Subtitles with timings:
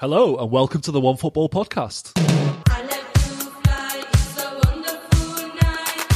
[0.00, 2.12] Hello, and welcome to the One Football Podcast.
[2.70, 6.06] I like to fly, it's a wonderful night.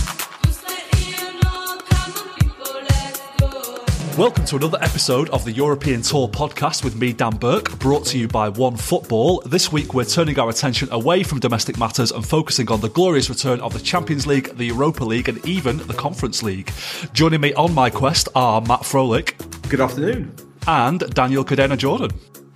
[0.45, 3.85] Just let you know, come on people, let's go.
[4.17, 8.19] Welcome to another episode of the European Tour podcast with me, Dan Burke, brought to
[8.19, 9.43] you by One Football.
[9.45, 13.29] This week, we're turning our attention away from domestic matters and focusing on the glorious
[13.29, 16.73] return of the Champions League, the Europa League, and even the Conference League.
[17.13, 19.35] Joining me on my quest are Matt Frohlich
[19.69, 20.35] Good afternoon.
[20.67, 22.11] and Daniel Cadena Jordan.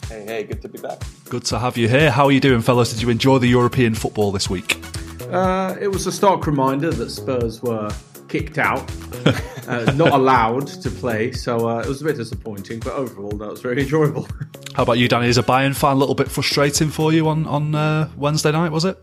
[0.08, 1.02] Hey, hey, good to be back.
[1.28, 2.10] Good to have you here.
[2.10, 2.90] How are you doing, fellas?
[2.90, 4.82] Did you enjoy the European football this week?
[5.30, 7.90] Uh, it was a stark reminder that Spurs were
[8.28, 8.90] kicked out,
[9.68, 12.80] uh, not allowed to play, so uh, it was a bit disappointing.
[12.80, 14.26] But overall, that was very enjoyable.
[14.74, 15.28] How about you, Danny?
[15.28, 18.72] Is a Bayern fan a little bit frustrating for you on, on uh, Wednesday night,
[18.72, 18.98] was it?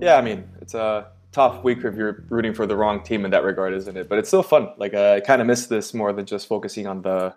[0.00, 3.30] Yeah, I mean, it's a tough week if you're rooting for the wrong team in
[3.30, 4.08] that regard, isn't it?
[4.08, 4.70] But it's still fun.
[4.76, 7.32] Like, uh, I kind of miss this more than just focusing on the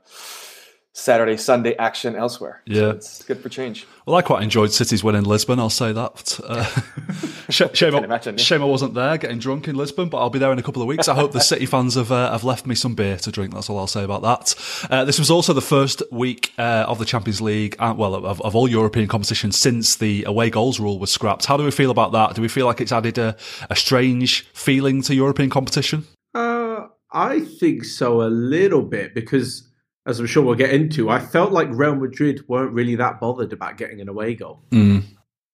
[0.99, 2.59] Saturday, Sunday action elsewhere.
[2.67, 2.89] So Yeah.
[2.93, 3.85] it's good for change.
[4.07, 5.59] Well, I quite enjoyed City's win in Lisbon.
[5.59, 6.39] I'll say that.
[6.43, 6.63] Uh,
[7.51, 8.43] sh- shame, I, imagine, yeah.
[8.43, 10.81] shame I wasn't there getting drunk in Lisbon, but I'll be there in a couple
[10.81, 11.07] of weeks.
[11.07, 13.53] I hope the City fans have uh, have left me some beer to drink.
[13.53, 14.55] That's all I'll say about that.
[14.89, 18.41] Uh, this was also the first week uh, of the Champions League, uh, well, of,
[18.41, 21.45] of all European competitions since the away goals rule was scrapped.
[21.45, 22.33] How do we feel about that?
[22.35, 23.35] Do we feel like it's added a,
[23.69, 26.07] a strange feeling to European competition?
[26.33, 29.66] Uh, I think so a little bit because,
[30.07, 33.53] as I'm sure we'll get into, I felt like Real Madrid weren't really that bothered
[33.53, 35.03] about getting an away goal, Mm.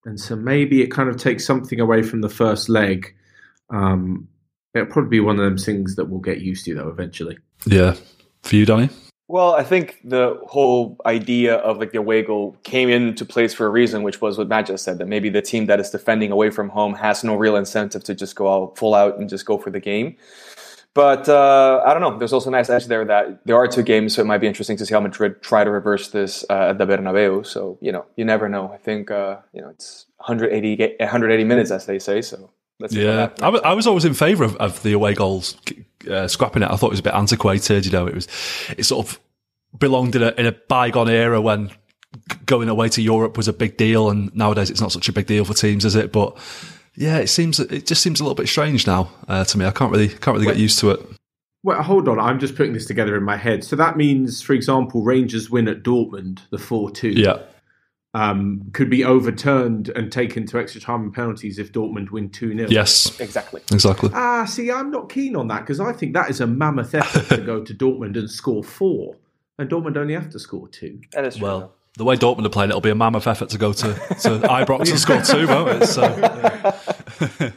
[0.06, 3.14] and so maybe it kind of takes something away from the first leg.
[3.70, 4.28] Um,
[4.74, 7.38] it'll probably be one of them things that we'll get used to though eventually.
[7.66, 7.96] Yeah,
[8.44, 8.90] for you, Danny.
[9.30, 13.66] Well, I think the whole idea of like the away goal came into place for
[13.66, 16.32] a reason, which was what Matt just said that maybe the team that is defending
[16.32, 19.46] away from home has no real incentive to just go out full out and just
[19.46, 20.18] go for the game.
[20.96, 22.18] But uh, I don't know.
[22.18, 24.48] There's also a nice edge there that there are two games, so it might be
[24.48, 27.46] interesting to see how Madrid try to reverse this uh, at the Bernabeu.
[27.46, 28.72] So you know, you never know.
[28.72, 32.22] I think uh, you know it's 180 180 minutes, as they say.
[32.22, 33.42] So let's Yeah, happens.
[33.42, 35.58] I was, I was always in favour of, of the away goals
[36.10, 36.70] uh, scrapping it.
[36.70, 37.86] I thought it was a bit antiquated.
[37.86, 38.28] You know, it was
[38.78, 39.20] it sort of
[39.78, 41.72] belonged in a in a bygone era when
[42.46, 45.26] going away to Europe was a big deal, and nowadays it's not such a big
[45.26, 46.12] deal for teams, is it?
[46.12, 46.38] But
[46.96, 49.66] yeah, it seems it just seems a little bit strange now uh, to me.
[49.66, 51.00] I can't really can't really get used to it.
[51.64, 52.20] Well, hold on.
[52.20, 53.64] I'm just putting this together in my head.
[53.64, 57.10] So that means, for example, Rangers win at Dortmund, the 4 2.
[57.10, 57.40] Yeah,
[58.14, 62.56] um, could be overturned and taken to extra time and penalties if Dortmund win 2
[62.56, 62.70] 0.
[62.70, 63.62] yes, exactly.
[63.72, 64.12] exactly.
[64.14, 67.36] Ah, see, I'm not keen on that because I think that is a mammoth effort
[67.36, 69.16] to go to Dortmund and score four.
[69.58, 71.02] And Dortmund only have to score two.
[71.12, 71.48] That is true.
[71.48, 74.40] Well, the way Dortmund are playing, it'll be a mammoth effort to go to, to
[74.48, 75.88] Ibrox and score two, won't it?
[75.88, 77.52] So,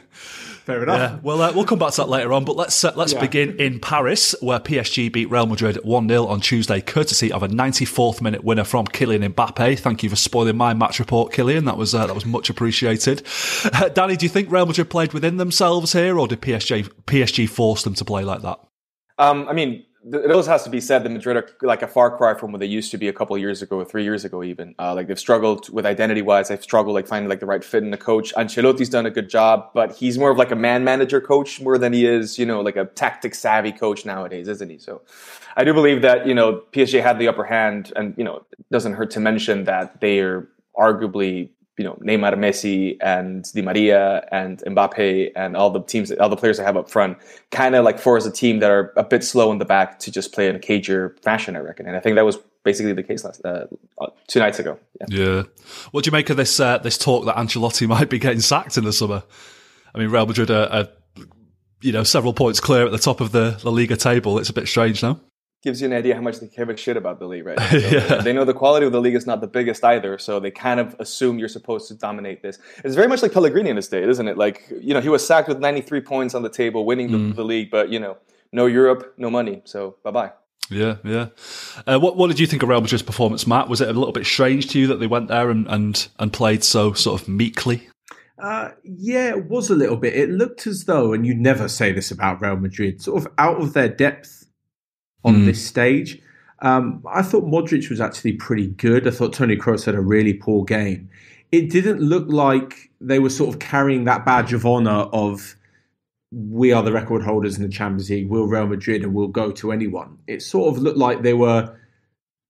[0.65, 0.97] Fair enough.
[1.13, 2.43] Yeah, well, uh, we'll come back to that later on.
[2.43, 3.21] But let's uh, let's Yeah.
[3.21, 7.47] begin in Paris, where PSG beat Real Madrid one 0 on Tuesday, courtesy of a
[7.47, 9.79] 94th minute winner from Kylian Mbappe.
[9.79, 11.63] Thank you for spoiling my match report, Kylian.
[11.65, 13.23] That was uh, that was much appreciated.
[13.63, 17.47] Uh, Danny, do you think Real Madrid played within themselves here, or did PSG PSG
[17.47, 18.59] force them to play like that?
[19.17, 22.15] Um, I mean, it always has to be said that Madrid are like a far
[22.15, 24.43] cry from what they used to be a couple of years ago, three years ago,
[24.43, 24.73] even.
[24.79, 26.47] Uh, like they've struggled with identity wise.
[26.47, 28.33] They've struggled like finding like the right fit in the coach.
[28.35, 31.77] Ancelotti's done a good job, but he's more of like a man manager coach more
[31.77, 34.77] than he is, you know, like a tactic savvy coach nowadays, isn't he?
[34.77, 35.01] So,
[35.55, 38.65] I do believe that you know PSG had the upper hand, and you know, it
[38.71, 40.47] doesn't hurt to mention that they are
[40.77, 46.29] arguably you know Neymar, Messi, and Di Maria, and Mbappe, and all the teams, all
[46.29, 47.17] the players they have up front,
[47.51, 50.11] kind of like force a team that are a bit slow in the back to
[50.11, 51.85] just play in a cagier fashion, I reckon.
[51.85, 53.67] And I think that was basically the case last uh,
[54.27, 54.79] two nights ago.
[54.99, 55.05] Yeah.
[55.09, 55.43] Yeah.
[55.91, 58.77] What do you make of this uh, this talk that Ancelotti might be getting sacked
[58.77, 59.23] in the summer?
[59.93, 60.87] I mean, Real Madrid are, are
[61.81, 64.39] you know several points clear at the top of the La Liga table.
[64.39, 65.19] It's a bit strange now.
[65.67, 67.57] Gives you an idea how much they give a shit about the league, right?
[67.57, 67.67] now.
[67.69, 68.21] So Yeah.
[68.21, 70.79] They know the quality of the league is not the biggest either, so they kind
[70.79, 72.57] of assume you're supposed to dominate this.
[72.85, 74.37] It's very much like Pellegrini in his day, isn't it?
[74.37, 77.43] Like, you know, he was sacked with 93 points on the table, winning the, the
[77.43, 78.15] league, but, you know,
[78.53, 79.61] no Europe, no money.
[79.65, 80.31] So, bye bye.
[80.69, 81.27] Yeah, yeah.
[81.85, 83.67] Uh, what what did you think of Real Madrid's performance, Matt?
[83.67, 86.31] Was it a little bit strange to you that they went there and and, and
[86.31, 87.89] played so sort of meekly?
[88.41, 90.15] Uh, yeah, it was a little bit.
[90.15, 93.61] It looked as though, and you never say this about Real Madrid, sort of out
[93.61, 94.46] of their depth
[95.27, 96.21] on this stage.
[96.59, 99.07] Um, I thought Modric was actually pretty good.
[99.07, 101.09] I thought Tony Kroos had a really poor game.
[101.51, 105.55] It didn't look like they were sort of carrying that badge of honor of
[106.31, 109.51] we are the record holders in the Champions League, we'll Real Madrid, and we'll go
[109.51, 110.17] to anyone.
[110.27, 111.73] It sort of looked like they were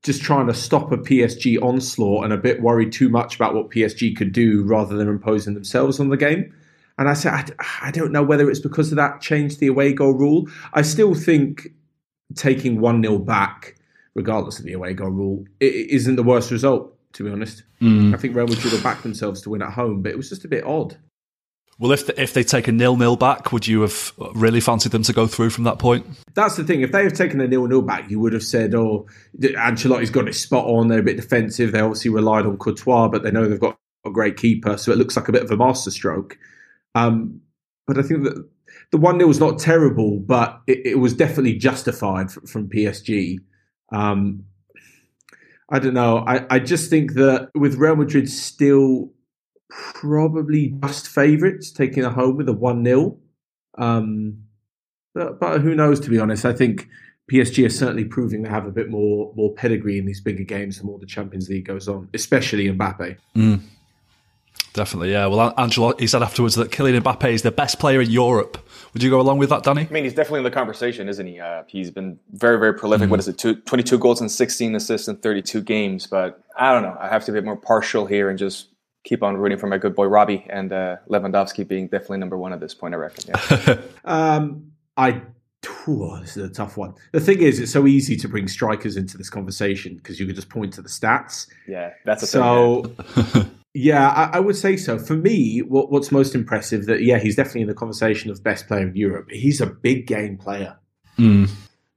[0.03, 3.69] just trying to stop a PSG onslaught and a bit worried too much about what
[3.69, 6.53] PSG could do rather than imposing themselves on the game.
[6.97, 9.93] And I said, I, I don't know whether it's because of that changed the away
[9.93, 10.47] goal rule.
[10.73, 11.67] I still think
[12.35, 13.75] taking 1 0 back,
[14.15, 17.63] regardless of the away goal rule, it, it isn't the worst result to be honest.
[18.13, 20.45] I think Real Madrid will back themselves to win at home, but it was just
[20.45, 20.97] a bit odd.
[21.79, 25.03] Well, if if they take a nil nil back, would you have really fancied them
[25.03, 26.05] to go through from that point?
[26.33, 26.81] That's the thing.
[26.81, 29.05] If they have taken a nil nil back, you would have said, "Oh,
[29.39, 30.87] Ancelotti's got it spot on.
[30.87, 31.71] They're a bit defensive.
[31.71, 34.97] They obviously relied on Courtois, but they know they've got a great keeper, so it
[34.97, 36.37] looks like a bit of a masterstroke."
[36.95, 37.41] Um,
[37.85, 38.43] but I think that
[38.91, 43.39] the one 0 was not terrible, but it, it was definitely justified from, from PSG.
[43.91, 44.45] Um,
[45.69, 46.19] I don't know.
[46.19, 49.11] I, I just think that with Real Madrid still
[49.69, 53.17] probably just favourites taking a home with a 1 0.
[53.77, 54.43] Um,
[55.13, 56.45] but, but who knows, to be honest.
[56.45, 56.87] I think
[57.31, 60.79] PSG are certainly proving they have a bit more more pedigree in these bigger games
[60.79, 63.17] the more the Champions League goes on, especially Mbappe.
[64.77, 65.25] Definitely, yeah.
[65.25, 68.59] Well, Ancelotti said afterwards that Kylian Mbappe is the best player in Europe.
[68.93, 69.87] Would you go along with that, Danny?
[69.89, 71.39] I mean, he's definitely in the conversation, isn't he?
[71.39, 73.09] Uh, he's been very, very prolific.
[73.09, 73.39] What is it?
[73.39, 76.05] Two, 22 goals and 16 assists in 32 games.
[76.05, 76.95] But I don't know.
[76.99, 78.67] I have to be a bit more partial here and just
[79.03, 82.53] keep on rooting for my good boy Robbie and uh, Lewandowski being definitely number one
[82.53, 83.23] at this point, I reckon.
[83.29, 83.77] Yeah.
[84.05, 85.23] Um, I.
[85.87, 86.93] Ooh, this is a tough one.
[87.13, 90.35] The thing is, it's so easy to bring strikers into this conversation because you can
[90.35, 91.47] just point to the stats.
[91.67, 92.83] yeah, that's so.
[92.83, 93.25] thing.
[93.33, 93.43] yeah.
[93.79, 94.97] Yeah, I, I would say so.
[94.97, 98.67] For me, what, what's most impressive that yeah, he's definitely in the conversation of best
[98.67, 99.29] player in Europe.
[99.29, 100.75] He's a big game player.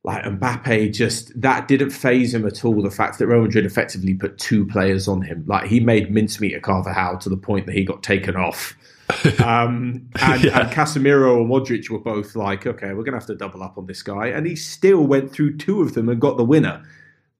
[0.04, 2.82] Like Mbappe, just that didn't phase him at all.
[2.82, 6.54] The fact that Real Madrid effectively put two players on him, like he made mincemeat
[6.54, 8.76] of Carvajal to the point that he got taken off.
[9.42, 13.34] um, and, and Casemiro and Modric were both like, okay, we're going to have to
[13.34, 16.36] double up on this guy, and he still went through two of them and got
[16.36, 16.82] the winner.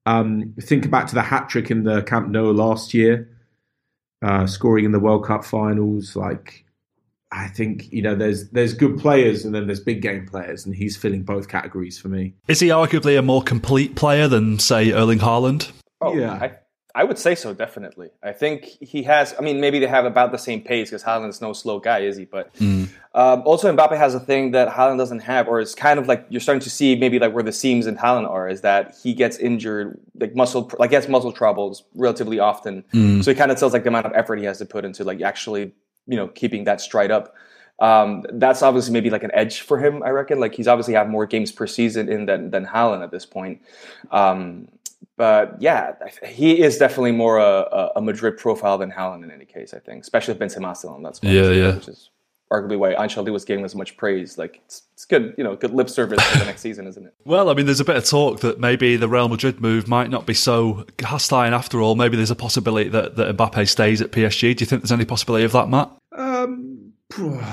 [0.06, 3.28] Um, think back to the hat trick in the Camp Nou last year,
[4.22, 6.16] uh, scoring in the World Cup finals.
[6.16, 6.64] Like,
[7.32, 10.74] I think you know, there's there's good players and then there's big game players, and
[10.74, 12.34] he's filling both categories for me.
[12.48, 15.70] Is he arguably a more complete player than, say, Erling Haaland?
[16.00, 16.32] Oh, Yeah.
[16.32, 16.52] I,
[16.94, 18.10] I would say so, definitely.
[18.22, 21.40] I think he has, I mean, maybe they have about the same pace because Haaland's
[21.40, 22.24] no slow guy, is he?
[22.24, 22.50] But
[23.14, 26.26] um, also, Mbappe has a thing that Haaland doesn't have, or it's kind of like
[26.30, 29.14] you're starting to see maybe like where the seams in Haaland are, is that he
[29.14, 32.84] gets injured, like muscle, like he has muscle troubles relatively often.
[33.22, 35.04] So he kind of tells like the amount of effort he has to put into
[35.04, 35.72] like actually,
[36.06, 37.34] you know, keeping that stride up.
[37.78, 40.38] Um, that's obviously maybe like an edge for him, I reckon.
[40.38, 43.62] Like he's obviously had more games per season in than than Haaland at this point.
[44.10, 44.68] Um,
[45.20, 45.92] but yeah,
[46.26, 49.74] he is definitely more a, a- a Madrid profile than Haaland in any case.
[49.74, 51.28] I think, especially if Benzema still on that squad.
[51.30, 51.74] Yeah, yeah.
[51.74, 52.08] Which is
[52.50, 54.38] arguably why Ancelotti was giving as much praise.
[54.38, 57.12] Like it's, it's good, you know, good lip service for the next season, isn't it?
[57.26, 60.08] Well, I mean, there's a bit of talk that maybe the Real Madrid move might
[60.08, 61.94] not be so hostile after all.
[61.96, 64.56] Maybe there's a possibility that, that Mbappe stays at PSG.
[64.56, 65.90] Do you think there's any possibility of that, Matt?
[66.16, 66.69] Um,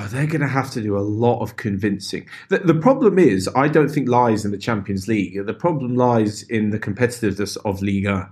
[0.09, 2.27] they're going to have to do a lot of convincing.
[2.49, 5.45] The, the problem is, I don't think lies in the Champions League.
[5.45, 8.31] The problem lies in the competitiveness of Liga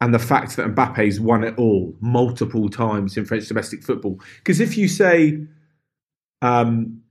[0.00, 4.20] and the fact that Mbappe's won it all multiple times in French domestic football.
[4.38, 5.46] Because if you say
[6.42, 7.02] um,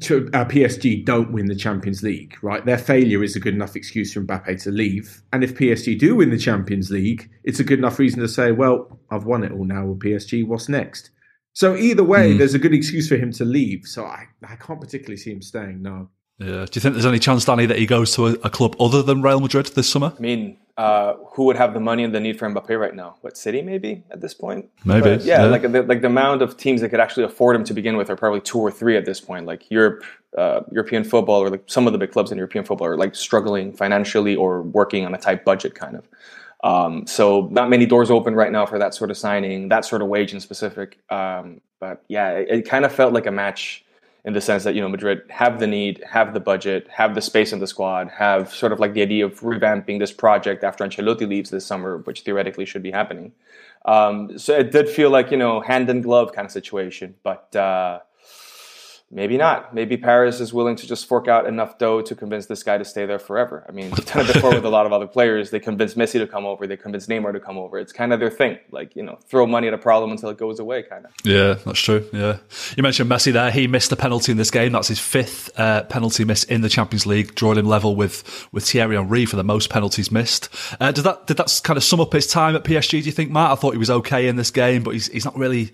[0.00, 2.64] to, uh, PSG don't win the Champions League, right?
[2.64, 5.22] Their failure is a good enough excuse for Mbappe to leave.
[5.32, 8.52] And if PSG do win the Champions League, it's a good enough reason to say,
[8.52, 10.46] well, I've won it all now with PSG.
[10.46, 11.10] What's next?
[11.52, 13.86] So either way, there's a good excuse for him to leave.
[13.86, 15.82] So I, I can't particularly see him staying.
[15.82, 16.08] No.
[16.38, 16.64] Yeah.
[16.64, 19.02] Do you think there's any chance, Danny, that he goes to a, a club other
[19.02, 20.14] than Real Madrid this summer?
[20.16, 23.16] I mean, uh, who would have the money and the need for Mbappe right now?
[23.20, 24.70] What City, maybe at this point?
[24.86, 25.48] Maybe, But yeah, yeah.
[25.50, 28.08] like the, like the amount of teams that could actually afford him to begin with
[28.08, 29.44] are probably two or three at this point.
[29.44, 30.02] Like Europe,
[30.38, 33.14] uh, European football, or like some of the big clubs in European football are like
[33.14, 36.08] struggling financially or working on a tight budget, kind of.
[36.62, 40.02] Um, so not many doors open right now for that sort of signing, that sort
[40.02, 40.98] of wage in specific.
[41.10, 43.84] Um, but yeah, it, it kind of felt like a match
[44.24, 47.22] in the sense that you know Madrid have the need, have the budget, have the
[47.22, 50.84] space in the squad, have sort of like the idea of revamping this project after
[50.84, 53.32] Ancelotti leaves this summer, which theoretically should be happening.
[53.86, 57.54] Um, so it did feel like you know hand in glove kind of situation, but.
[57.56, 58.00] Uh,
[59.12, 59.74] Maybe not.
[59.74, 62.84] Maybe Paris is willing to just fork out enough dough to convince this guy to
[62.84, 63.66] stay there forever.
[63.68, 65.50] I mean, they've done it before with a lot of other players.
[65.50, 66.64] They convince Messi to come over.
[66.64, 67.76] They convince Neymar to come over.
[67.78, 68.58] It's kind of their thing.
[68.70, 71.10] Like, you know, throw money at a problem until it goes away, kind of.
[71.24, 72.08] Yeah, that's true.
[72.12, 72.38] Yeah.
[72.76, 73.50] You mentioned Messi there.
[73.50, 74.70] He missed a penalty in this game.
[74.70, 78.64] That's his fifth uh, penalty miss in the Champions League, drawing him level with, with
[78.64, 80.48] Thierry Henry for the most penalties missed.
[80.78, 83.12] Uh, did that did that kind of sum up his time at PSG, do you
[83.12, 83.50] think, Matt?
[83.50, 85.72] I thought he was okay in this game, but he's, he's not really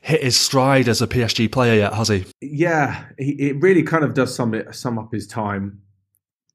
[0.00, 2.24] hit his stride as a PSG player yet, has he?
[2.40, 5.82] Yeah, he, it really kind of does sum it, sum up his time.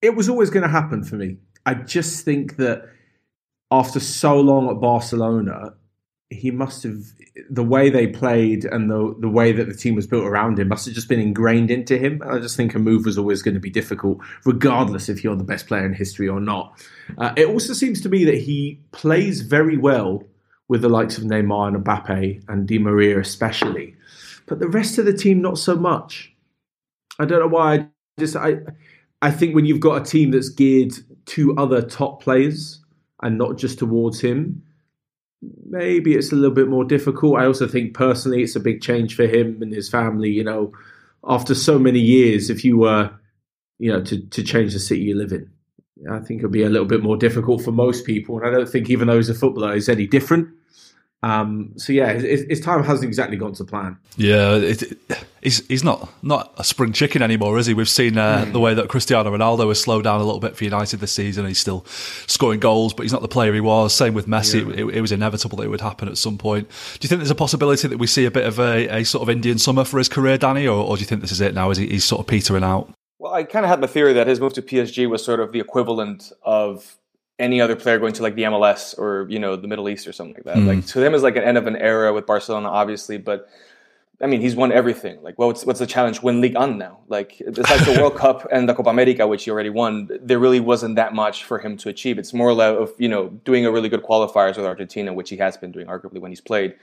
[0.02, 1.38] It was always going to happen for me.
[1.66, 2.90] I just think that
[3.72, 5.74] after so long at Barcelona,
[6.30, 6.98] he must have
[7.50, 10.68] the way they played and the the way that the team was built around him
[10.68, 12.22] must have just been ingrained into him.
[12.26, 15.44] I just think a move was always going to be difficult, regardless if you're the
[15.44, 16.84] best player in history or not.
[17.18, 20.24] Uh, it also seems to me that he plays very well
[20.68, 23.96] with the likes of Neymar and Mbappe and Di Maria especially.
[24.46, 26.34] But the rest of the team, not so much.
[27.20, 27.74] I don't know why.
[27.76, 27.88] I
[28.20, 28.58] just I
[29.22, 30.94] I think when you've got a team that's geared
[31.28, 32.84] to other top players
[33.22, 34.62] and not just towards him,
[35.66, 37.40] maybe it's a little bit more difficult.
[37.40, 40.30] I also think personally it's a big change for him and his family.
[40.30, 40.74] You know,
[41.26, 43.12] after so many years, if you were,
[43.80, 45.50] you know, to to change the city you live in,
[46.10, 48.38] I think it'll be a little bit more difficult for most people.
[48.38, 50.50] And I don't think even though he's a footballer, is any different.
[51.24, 53.98] Um, so yeah, his, his time hasn't exactly gone to plan.
[54.18, 57.74] Yeah, it, it, he's he's not not a spring chicken anymore, is he?
[57.74, 60.66] We've seen uh, the way that Cristiano Ronaldo has slowed down a little bit for
[60.66, 61.46] United this season.
[61.46, 61.86] He's still
[62.28, 63.96] scoring goals, but he's not the player he was.
[63.96, 66.68] Same with Messi; it, it, was inevitable that it would happen at some point.
[66.68, 69.22] Do you think there's a possibility that we see a bit of a, a sort
[69.22, 71.54] of Indian summer for his career, Danny, or, or do you think this is it
[71.54, 71.70] now?
[71.70, 72.94] Is he, he's sort of petering out?
[73.24, 75.54] Well, I kind of had the theory that his move to PSG was sort of
[75.54, 76.98] the equivalent of
[77.40, 80.12] any other player going to like the MLS or you know the Middle East or
[80.12, 80.58] something like that.
[80.58, 80.68] Hmm.
[80.68, 83.48] Like to him is like an end of an era with Barcelona, obviously, but
[84.22, 85.24] I mean he's won everything.
[85.24, 86.22] Like, well, what's what's the challenge?
[86.22, 87.00] Win Ligue 1 now.
[87.08, 90.60] Like besides the World Cup and the Copa America, which he already won, there really
[90.60, 92.20] wasn't that much for him to achieve.
[92.20, 95.56] It's more of you know doing a really good qualifiers with Argentina, which he has
[95.56, 96.76] been doing arguably when he's played.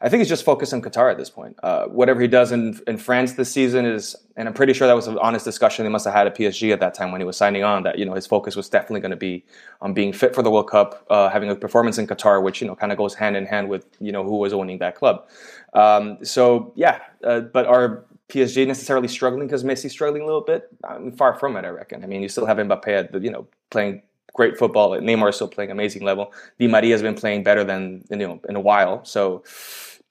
[0.00, 1.56] I think he's just focused on Qatar at this point.
[1.62, 4.94] Uh, whatever he does in, in France this season is, and I'm pretty sure that
[4.94, 7.24] was an honest discussion they must have had at PSG at that time when he
[7.24, 7.82] was signing on.
[7.84, 9.44] That you know his focus was definitely going to be
[9.80, 12.66] on being fit for the World Cup, uh, having a performance in Qatar, which you
[12.66, 15.26] know kind of goes hand in hand with you know who was owning that club.
[15.72, 20.68] Um, so yeah, uh, but are PSG necessarily struggling because Messi's struggling a little bit?
[20.84, 22.04] I mean, far from it, I reckon.
[22.04, 24.02] I mean, you still have Mbappe you know playing
[24.34, 24.90] great football.
[24.90, 26.32] Neymar is still playing amazing level.
[26.60, 29.04] Di Maria has been playing better than you know in a while.
[29.04, 29.42] So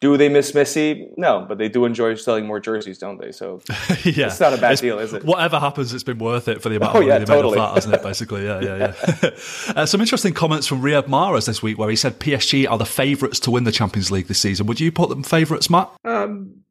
[0.02, 1.08] do they miss Messi?
[1.18, 3.32] No, but they do enjoy selling more jerseys, don't they?
[3.32, 3.62] So
[4.04, 5.24] yeah, it's not a bad deal, is it?
[5.24, 7.56] Whatever happens, it's been worth it for the amount Oh, of money yeah, they totally.
[7.56, 8.04] made off that, hasn't it?
[8.04, 9.30] Basically, yeah, yeah, yeah.
[9.76, 12.86] uh, some interesting comments from Riyad Mahrez this week, where he said PSG are the
[12.86, 14.66] favourites to win the Champions League this season.
[14.68, 15.90] Would you put them favourites, Matt?
[16.04, 16.62] Um,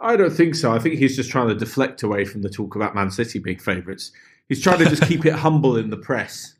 [0.00, 0.72] I don't think so.
[0.72, 3.58] I think he's just trying to deflect away from the talk about Man City being
[3.58, 4.12] favourites.
[4.48, 6.54] He's trying to just keep it humble in the press.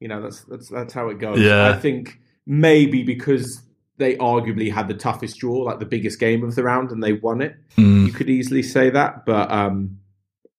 [0.00, 1.40] You know, that's that's that's how it goes.
[1.40, 1.68] Yeah.
[1.68, 3.62] I think maybe because
[3.98, 7.14] they arguably had the toughest draw, like the biggest game of the round, and they
[7.14, 7.56] won it.
[7.76, 9.98] You could easily say that, but um,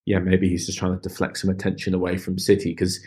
[0.05, 2.99] yeah, maybe he's just trying to deflect some attention away from City because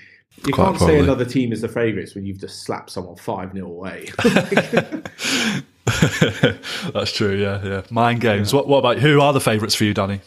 [0.45, 0.97] you Quite can't probably.
[0.97, 4.09] say another team is the favourites when you've just slapped someone five 0 away.
[6.93, 7.35] That's true.
[7.35, 7.83] Yeah, yeah.
[7.91, 8.53] Mind games.
[8.55, 10.21] What, what about who are the favourites for you, Danny?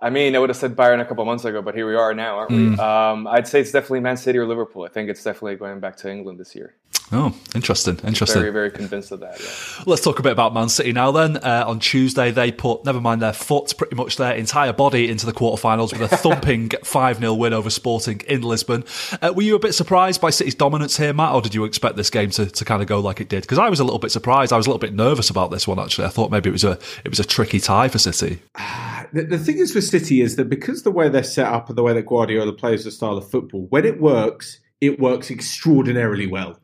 [0.00, 2.12] I mean, I would have said Bayern a couple months ago, but here we are
[2.12, 2.76] now, aren't we?
[2.78, 4.84] Um, I'd say it's definitely Man City or Liverpool.
[4.84, 6.74] I think it's definitely going back to England this year.
[7.12, 7.98] Oh, interesting.
[8.02, 8.40] Interesting.
[8.40, 9.38] Very, very convinced of that.
[9.38, 9.84] Yeah.
[9.86, 11.12] Let's talk a bit about Man City now.
[11.12, 15.10] Then uh, on Tuesday, they put never mind their foot, pretty much their entire body
[15.10, 18.84] into the quarterfinals with a thumping five 0 win over Sporting in Lisbon.
[19.20, 21.96] Uh, were you a bit surprised by City's dominance here, Matt, or did you expect
[21.96, 23.42] this game to, to kind of go like it did?
[23.42, 24.52] Because I was a little bit surprised.
[24.52, 26.06] I was a little bit nervous about this one actually.
[26.06, 28.40] I thought maybe it was a it was a tricky tie for City.
[29.12, 31.76] the, the thing is for City is that because the way they're set up and
[31.76, 36.26] the way that Guardiola plays the style of football, when it works, it works extraordinarily
[36.26, 36.58] well.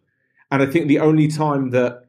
[0.51, 2.07] And I think the only time that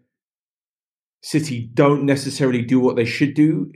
[1.21, 3.71] City don't necessarily do what they should do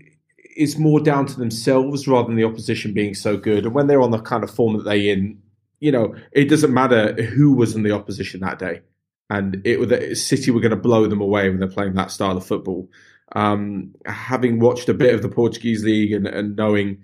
[0.56, 3.66] is more down to themselves rather than the opposition being so good.
[3.66, 5.40] And when they're on the kind of form that they're in,
[5.80, 8.82] you know, it doesn't matter who was in the opposition that day.
[9.30, 12.46] And it City were going to blow them away when they're playing that style of
[12.46, 12.90] football.
[13.36, 17.00] Um, having watched a bit of the Portuguese league and, and knowing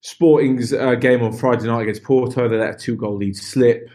[0.00, 3.88] Sporting's uh, game on Friday night against Porto, they let a two goal lead slip.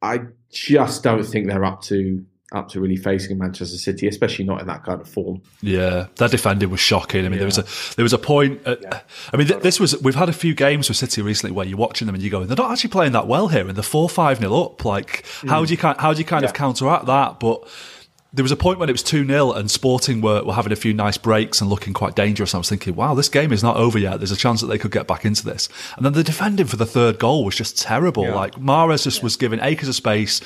[0.00, 4.60] I just don't think they're up to up to really facing Manchester City, especially not
[4.60, 5.40] in that kind of form.
[5.62, 7.24] Yeah, their defending was shocking.
[7.24, 8.60] I mean, there was a there was a point.
[8.66, 11.54] Uh, At, I mean, th- this was we've had a few games with City recently
[11.54, 13.76] where you're watching them and you go, they're not actually playing that well here, and
[13.76, 14.84] they're four five nil up.
[14.84, 15.68] Like, how mm.
[15.68, 17.38] do you how do you kind of counteract that?
[17.38, 17.68] But
[18.32, 20.76] there was a point when it was 2 0 and Sporting were, were having a
[20.76, 22.54] few nice breaks and looking quite dangerous.
[22.54, 24.18] I was thinking, wow, this game is not over yet.
[24.18, 25.68] There's a chance that they could get back into this.
[25.96, 28.24] And then the defending for the third goal was just terrible.
[28.34, 30.40] Like, Mahrez just was given acres of space.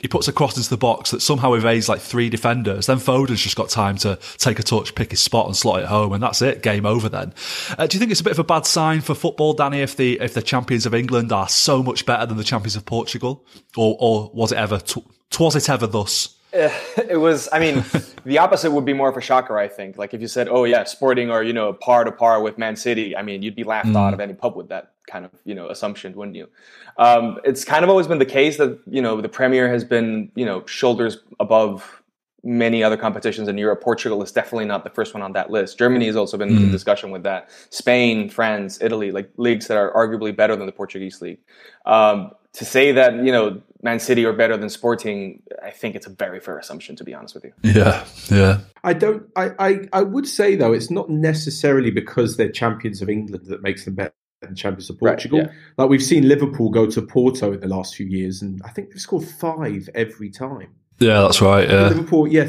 [0.00, 2.86] He puts a cross into the box that somehow evades like three defenders.
[2.86, 5.86] Then Foden's just got time to take a touch, pick his spot, and slot it
[5.86, 6.62] home, and that's it.
[6.62, 7.10] Game over.
[7.10, 7.34] Then,
[7.76, 9.96] uh, do you think it's a bit of a bad sign for football, Danny, if
[9.96, 13.44] the if the champions of England are so much better than the champions of Portugal,
[13.76, 14.78] or or was it ever?
[14.78, 15.04] Tw-
[15.38, 16.34] was it ever thus?
[16.52, 17.84] it was i mean
[18.24, 19.96] the opposite would be more of a shocker i think.
[19.96, 22.74] Like if you said oh yeah sporting or you know par to par with man
[22.76, 25.54] city i mean you'd be laughed out of any pub with that kind of you
[25.54, 26.48] know assumption wouldn't you?
[26.96, 30.30] Um, it's kind of always been the case that you know the premier has been
[30.34, 32.02] you know shoulders above
[32.42, 33.82] many other competitions in europe.
[33.82, 35.78] Portugal is definitely not the first one on that list.
[35.78, 37.50] Germany has also been in discussion with that.
[37.70, 41.38] Spain france italy like leagues that are arguably better than the portuguese league.
[41.86, 46.06] Um, to say that you know Man City are better than Sporting, I think it's
[46.06, 47.52] a very fair assumption, to be honest with you.
[47.62, 48.58] Yeah, yeah.
[48.84, 49.24] I don't.
[49.36, 53.62] I, I, I would say though, it's not necessarily because they're champions of England that
[53.62, 55.38] makes them better than champions of Right, Portugal.
[55.40, 55.52] yeah.
[55.78, 58.90] Like we've seen Liverpool go to Porto in the last few years, and I think
[58.90, 60.74] they've scored five every time.
[60.98, 61.66] Yeah, that's right.
[61.68, 61.88] Yeah.
[61.88, 62.44] Liverpool, yeah,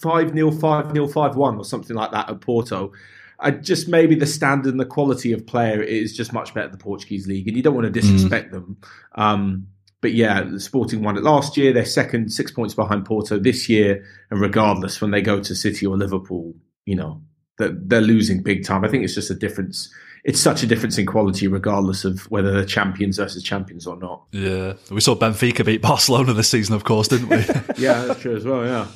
[0.00, 2.92] five 0 five 0 five one, or something like that at Porto.
[3.40, 6.78] I just maybe the standard and the quality of player is just much better than
[6.78, 8.76] the Portuguese league, and you don't want to disrespect them.
[9.14, 9.66] Um,
[10.04, 11.72] but yeah, the Sporting won it last year.
[11.72, 15.86] They're second, six points behind Porto this year, and regardless, when they go to City
[15.86, 16.52] or Liverpool,
[16.84, 17.22] you know
[17.56, 18.84] they're, they're losing big time.
[18.84, 19.90] I think it's just a difference.
[20.22, 24.24] It's such a difference in quality, regardless of whether they're champions versus champions or not.
[24.32, 24.74] Yeah.
[24.90, 27.36] We saw Benfica beat Barcelona this season, of course, didn't we?
[27.82, 28.62] Yeah, that's true as well.
[28.66, 28.86] Yeah.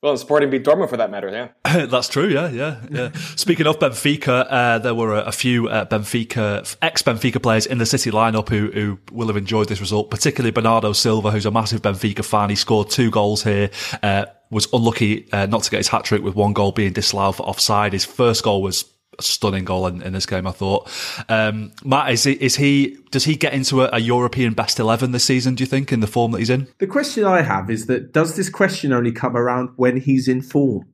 [0.00, 1.86] Well, and Sporting beat Dortmund for that matter, yeah.
[1.86, 3.10] That's true, yeah, yeah, yeah.
[3.36, 7.86] Speaking of Benfica, uh, there were a, a few uh, Benfica, ex-Benfica players in the
[7.86, 11.82] City lineup who, who will have enjoyed this result, particularly Bernardo Silva, who's a massive
[11.82, 12.48] Benfica fan.
[12.48, 13.70] He scored two goals here,
[14.04, 17.42] uh, was unlucky uh, not to get his hat-trick with one goal being disallowed for
[17.42, 17.92] offside.
[17.92, 18.84] His first goal was
[19.18, 20.88] a stunning goal in, in this game, I thought.
[21.28, 25.12] Um, Matt, is he, is he, does he get into a, a European best 11
[25.12, 26.68] this season, do you think, in the form that he's in?
[26.78, 30.42] The question I have is that does this question only come around when he's in
[30.42, 30.88] form?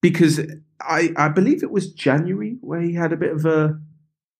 [0.00, 0.40] Because
[0.80, 3.80] I, I believe it was January where he had a bit of a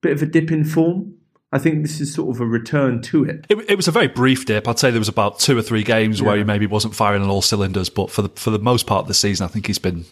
[0.03, 1.15] bit of a dip in form.
[1.53, 3.47] I think this is sort of a return to it.
[3.49, 4.67] It, it was a very brief dip.
[4.67, 7.31] I'd say there was about two or three games where he maybe wasn't firing on
[7.31, 9.79] all cylinders, but for the for the most part of the season, I think he's
[9.79, 10.05] been,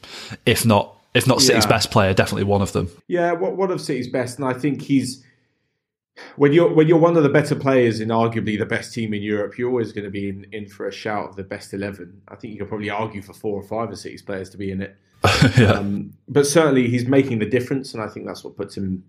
[0.47, 1.71] if not if not City's Yeah.
[1.71, 2.89] best player, definitely one of them.
[3.09, 5.25] Yeah, one of City's best, and I think he's
[6.37, 9.23] when you're when you're one of the better players in arguably the best team in
[9.23, 12.21] Europe, you're always going to be in, in for a shout of the best eleven.
[12.29, 14.71] I think you could probably argue for four or five of City's players to be
[14.71, 14.97] in it.
[15.59, 15.73] yeah.
[15.73, 19.05] Um, but certainly he's making the difference, and I think that's what puts him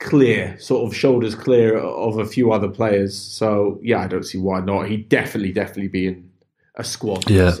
[0.00, 3.16] clear, sort of shoulders clear of a few other players.
[3.18, 4.88] So yeah, I don't see why not.
[4.88, 6.30] He'd definitely, definitely be in
[6.74, 7.30] a squad.
[7.30, 7.54] Yeah.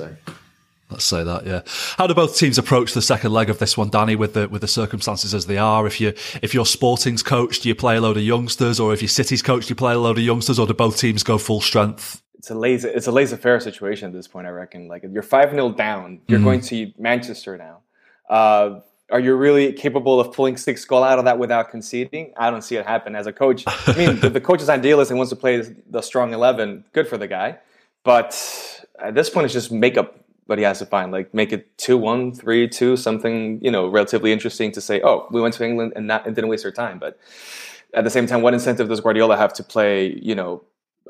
[0.92, 1.62] Let's say that, yeah.
[1.96, 4.60] How do both teams approach the second leg of this one, Danny, with the with
[4.60, 5.86] the circumstances as they are?
[5.86, 6.08] If you
[6.42, 9.42] if you're Sporting's coach, do you play a load of youngsters, or if you're City's
[9.42, 12.22] coach, do you play a load of youngsters, or do both teams go full strength?
[12.34, 14.46] It's a lazy, it's a laissez-faire situation at this point.
[14.46, 14.88] I reckon.
[14.88, 17.80] Like if you're five 0 down, you're going to Manchester now.
[18.28, 22.32] Uh, are you really capable of pulling six goal out of that without conceding?
[22.36, 23.64] I don't see it happen as a coach.
[23.66, 27.18] I mean, the coach is idealist and wants to play the strong eleven, good for
[27.18, 27.58] the guy.
[28.04, 28.34] But
[28.98, 29.96] at this point, it's just make
[30.52, 31.10] what he has to find.
[31.10, 35.00] Like make it two one, three two, something you know relatively interesting to say.
[35.02, 36.98] Oh, we went to England and not and didn't waste our time.
[36.98, 37.18] But
[37.94, 40.18] at the same time, what incentive does Guardiola have to play?
[40.20, 40.62] You know,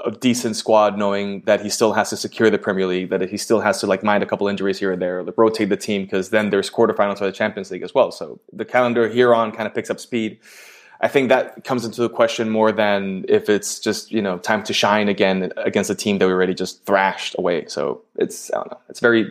[0.05, 3.37] a decent squad, knowing that he still has to secure the Premier League, that he
[3.37, 6.03] still has to like mind a couple injuries here or there, like, rotate the team
[6.03, 8.11] because then there's quarterfinals for the Champions League as well.
[8.11, 10.39] So the calendar here on kind of picks up speed.
[11.03, 14.63] I think that comes into the question more than if it's just you know time
[14.65, 17.67] to shine again against a team that we already just thrashed away.
[17.67, 18.81] So it's I don't know.
[18.89, 19.31] It's very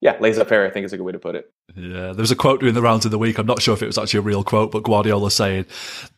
[0.00, 0.66] yeah laissez-faire.
[0.66, 1.50] I think is a good way to put it.
[1.74, 3.38] Yeah, there was a quote during the rounds of the week.
[3.38, 5.66] I'm not sure if it was actually a real quote, but Guardiola saying,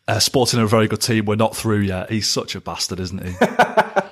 [0.09, 1.25] uh, "Sporting are a very good team.
[1.25, 3.35] We're not through yet." He's such a bastard, isn't he?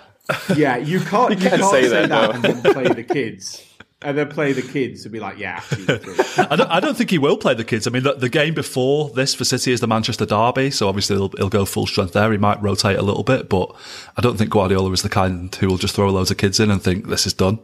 [0.56, 2.30] Yeah, you can't you, can't can't, say say, that, that, no.
[2.30, 3.64] and then play the kids.
[4.06, 6.44] And then play the kids and be like, yeah, actually, you're through.
[6.50, 7.88] I don't, I don't think he will play the kids.
[7.88, 11.16] I mean, the, the game before this for City is the Manchester Derby, so obviously
[11.16, 12.30] he'll, he'll go full strength there.
[12.30, 13.74] He might rotate a little bit, but
[14.16, 16.70] I don't think Guardiola is the kind who will just throw loads of kids in
[16.70, 17.58] and think this is done,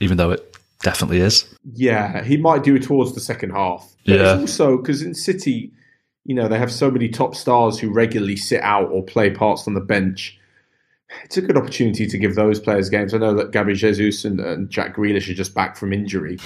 [0.00, 1.44] even though it definitely is.
[1.74, 3.88] Yeah, he might do it towards the second half.
[4.04, 4.32] But Yeah.
[4.40, 5.70] it's also because in City,
[6.24, 9.68] you know, they have so many top stars who regularly sit out or play parts
[9.68, 10.38] on the bench.
[11.24, 13.14] It's a good opportunity to give those players games.
[13.14, 16.38] I know that Gabriel Jesus and, and Jack Grealish are just back from injury.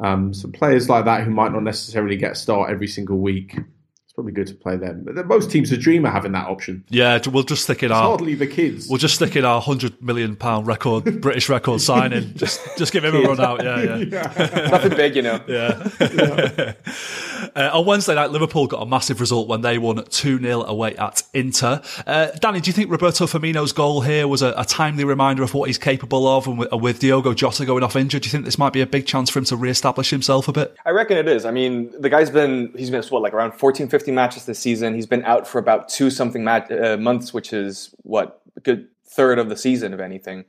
[0.00, 3.56] Um, so players like that who might not necessarily get a start every single week,
[4.04, 5.02] it's probably good to play them.
[5.04, 6.84] But then most teams would dream of having that option.
[6.88, 8.88] Yeah, we'll just stick in It's our hardly the kids.
[8.88, 12.34] we'll just stick in our hundred million pound record British record signing.
[12.34, 13.62] Just just give him a run out.
[13.62, 14.68] Yeah, yeah.
[14.70, 15.40] Nothing big, you know.
[15.46, 16.74] Yeah.
[17.54, 20.96] uh, on Wednesday night, Liverpool got a massive result when they won 2 0 away
[20.96, 21.82] at Inter.
[22.06, 25.54] Uh, Danny, do you think Roberto Firmino's goal here was a, a timely reminder of
[25.54, 26.46] what he's capable of?
[26.46, 28.86] And with, with Diogo Jota going off injured, do you think this might be a
[28.86, 30.76] big chance for him to re establish himself a bit?
[30.84, 31.44] I reckon it is.
[31.44, 34.94] I mean, the guy's been he's missed what like around 14, 15 matches this season.
[34.94, 38.88] He's been out for about two something mat- uh, months, which is what a good
[39.10, 40.44] third of the season, if anything.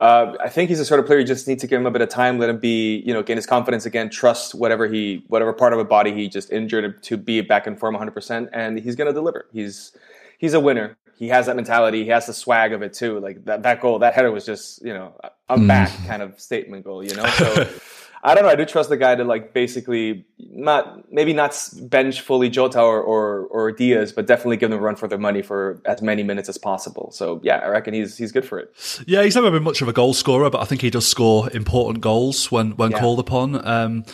[0.00, 1.90] Uh, I think he's the sort of player you just need to give him a
[1.90, 5.24] bit of time, let him be, you know, gain his confidence again, trust whatever he,
[5.28, 8.78] whatever part of a body he just injured to be back in form 100%, and
[8.78, 9.46] he's going to deliver.
[9.52, 9.96] He's
[10.38, 10.96] he's a winner.
[11.16, 12.02] He has that mentality.
[12.02, 13.20] He has the swag of it too.
[13.20, 15.14] Like that, that goal, that header was just, you know,
[15.48, 17.26] I'm back kind of statement goal, you know?
[17.26, 17.68] So
[18.26, 18.48] I don't know.
[18.48, 22.98] I do trust the guy to like basically not maybe not bench fully Jota or,
[23.02, 26.22] or or Diaz, but definitely give them a run for their money for as many
[26.22, 27.10] minutes as possible.
[27.12, 28.74] So yeah, I reckon he's he's good for it.
[29.06, 31.50] Yeah, he's never been much of a goal scorer, but I think he does score
[31.52, 33.00] important goals when, when Yeah.
[33.00, 33.66] called upon.
[33.66, 34.04] Um,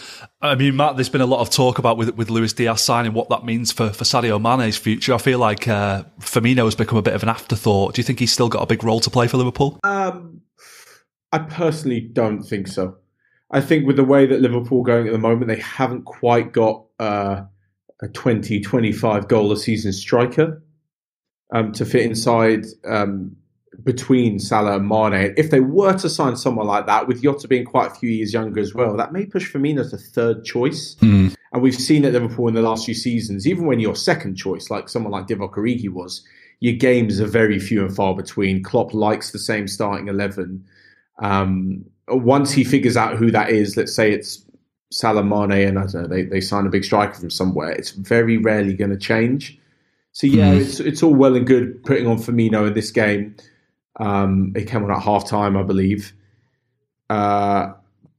[0.42, 3.12] I mean, Matt, there's been a lot of talk about with with Luis Diaz signing
[3.12, 5.14] what that means for, for Sadio Mane's future.
[5.14, 7.94] I feel like uh, Firmino has become a bit of an afterthought.
[7.94, 9.78] Do you think he's still got a big role to play for Liverpool?
[9.84, 10.40] Um,
[11.30, 12.96] I personally don't think so.
[13.50, 16.52] I think with the way that Liverpool are going at the moment, they haven't quite
[16.52, 17.42] got uh,
[18.00, 20.62] a 20, 25 goal a season striker
[21.52, 23.36] um, to fit inside um,
[23.82, 25.34] between Salah and Mane.
[25.36, 28.32] If they were to sign someone like that, with Jota being quite a few years
[28.32, 30.96] younger as well, that may push Firmino to third choice.
[31.52, 34.70] And we've seen at Liverpool in the last few seasons, even when you're second choice,
[34.70, 36.24] like someone like Divock Origi was,
[36.60, 38.62] your games are very few and far between.
[38.62, 40.64] Klopp likes the same starting 11.
[41.18, 44.44] Um, once he figures out who that is, let's say it's
[44.90, 47.90] Salah Mane and I don't know, they, they sign a big striker from somewhere, it's
[47.90, 49.58] very rarely going to change.
[50.12, 53.36] So yeah, it's it's all well and good putting on Firmino in this game.
[54.00, 56.12] Um, it came on at half time, I believe.
[57.08, 57.72] Uh,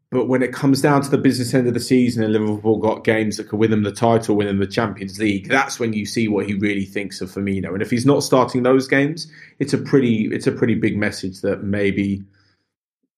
[0.10, 3.06] but when it comes down to the business end of the season and Liverpool got
[3.06, 6.06] games that could win them the title, win them the Champions League, that's when you
[6.06, 7.74] see what he really thinks of Firmino.
[7.74, 11.42] And if he's not starting those games, it's a pretty it's a pretty big message
[11.42, 12.24] that maybe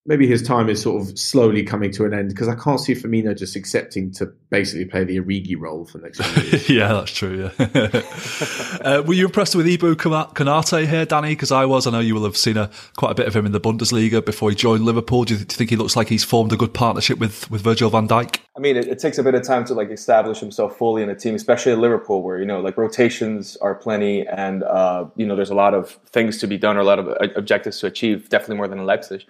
[0.06, 2.94] maybe his time is sort of slowly coming to an end because I can't see
[2.94, 6.62] Firmino just accepting to basically play the Origi role for next year.
[6.80, 7.50] yeah, that's true.
[7.58, 7.66] Yeah.
[8.82, 11.30] uh, were you impressed with Ibou Kana- Konate here, Danny?
[11.30, 11.88] Because I was.
[11.88, 14.24] I know you will have seen a, quite a bit of him in the Bundesliga
[14.24, 15.24] before he joined Liverpool.
[15.24, 17.62] Do you, do you think he looks like he's formed a good partnership with, with
[17.62, 18.40] Virgil van Dijk?
[18.58, 21.10] I mean, it, it takes a bit of time to like establish himself fully in
[21.10, 25.26] a team, especially at Liverpool, where you know like rotations are plenty, and uh, you
[25.26, 27.80] know there's a lot of things to be done or a lot of uh, objectives
[27.80, 28.28] to achieve.
[28.28, 29.24] Definitely more than in Leipzig.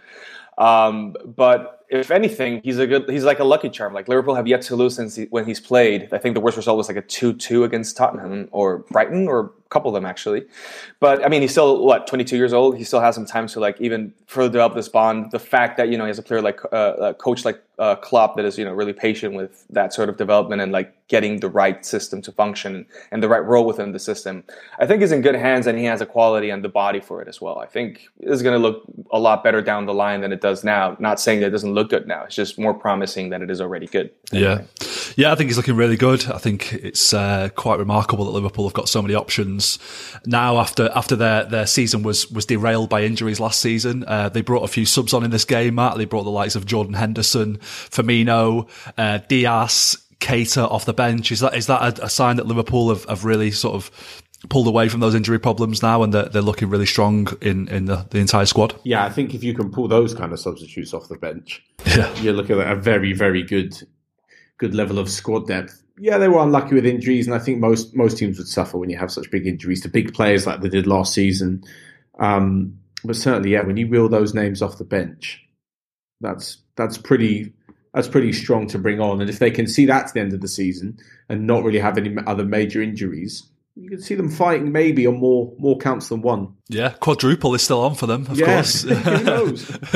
[0.57, 3.09] Um, but if anything, he's a good.
[3.09, 3.93] He's like a lucky charm.
[3.93, 6.09] Like Liverpool have yet to lose since he, when he's played.
[6.11, 9.49] I think the worst result was like a two-two against Tottenham or Brighton or a
[9.69, 10.45] couple of them actually.
[10.99, 12.77] But I mean, he's still what 22 years old.
[12.77, 15.31] He still has some time to like even further develop this bond.
[15.31, 17.95] The fact that you know he has a player like uh, a coach like uh,
[17.95, 21.39] Klopp that is you know really patient with that sort of development and like getting
[21.39, 24.43] the right system to function and the right role within the system.
[24.79, 27.21] I think he's in good hands and he has a quality and the body for
[27.21, 27.59] it as well.
[27.59, 30.63] I think it's going to look a lot better down the line than it does
[30.63, 30.95] now.
[30.99, 32.23] Not saying that it doesn't look good now.
[32.23, 34.11] It's just more promising than it is already good.
[34.31, 34.61] Yeah,
[35.15, 36.25] yeah, I think he's looking really good.
[36.25, 39.79] I think it's uh, quite remarkable that Liverpool have got so many options
[40.25, 40.57] now.
[40.57, 44.63] After after their, their season was was derailed by injuries last season, uh, they brought
[44.63, 45.75] a few subs on in this game.
[45.75, 51.31] Matt, they brought the likes of Jordan Henderson, Firmino, uh, Diaz, Keita off the bench.
[51.31, 54.67] Is that is that a, a sign that Liverpool have, have really sort of pulled
[54.67, 58.05] away from those injury problems now and they're, they're looking really strong in in the,
[58.09, 58.75] the entire squad?
[58.83, 62.13] yeah, I think if you can pull those kind of substitutes off the bench, Yeah.
[62.21, 63.75] you're looking at a very, very good,
[64.57, 65.81] good level of squad depth.
[65.99, 68.89] Yeah, they were unlucky with injuries, and I think most most teams would suffer when
[68.89, 71.63] you have such big injuries to big players like they did last season.
[72.19, 75.39] Um, but certainly, yeah, when you reel those names off the bench,
[76.19, 77.53] that's that's pretty
[77.93, 79.21] that's pretty strong to bring on.
[79.21, 80.97] And if they can see that to the end of the season
[81.29, 83.43] and not really have any other major injuries,
[83.75, 86.55] you can see them fighting maybe on more more counts than one.
[86.69, 88.97] Yeah, quadruple is still on for them, of Yes, course.
[89.03, 89.69] who knows?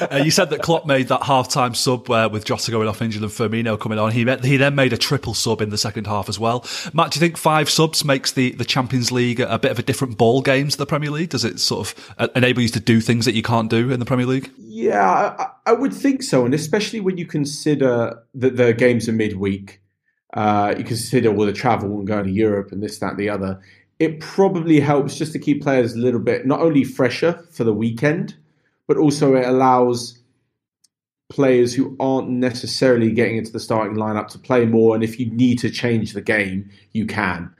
[0.00, 3.22] uh, you said that Klopp made that half-time sub where with Jota going off injured
[3.22, 4.12] and Firmino coming on.
[4.12, 6.64] He met, he then made a triple sub in the second half as well.
[6.92, 9.82] Matt, do you think five subs makes the, the Champions League a bit of a
[9.82, 11.30] different ball game to the Premier League?
[11.30, 13.98] Does it sort of uh, enable you to do things that you can't do in
[13.98, 14.50] the Premier League?
[14.58, 19.12] Yeah, I, I would think so, and especially when you consider that the games are
[19.12, 19.79] midweek,
[20.34, 23.60] uh, you consider all the travel and going to Europe and this, that, the other.
[23.98, 27.74] It probably helps just to keep players a little bit not only fresher for the
[27.74, 28.36] weekend,
[28.86, 30.18] but also it allows
[31.28, 34.94] players who aren't necessarily getting into the starting lineup to play more.
[34.94, 37.54] And if you need to change the game, you can.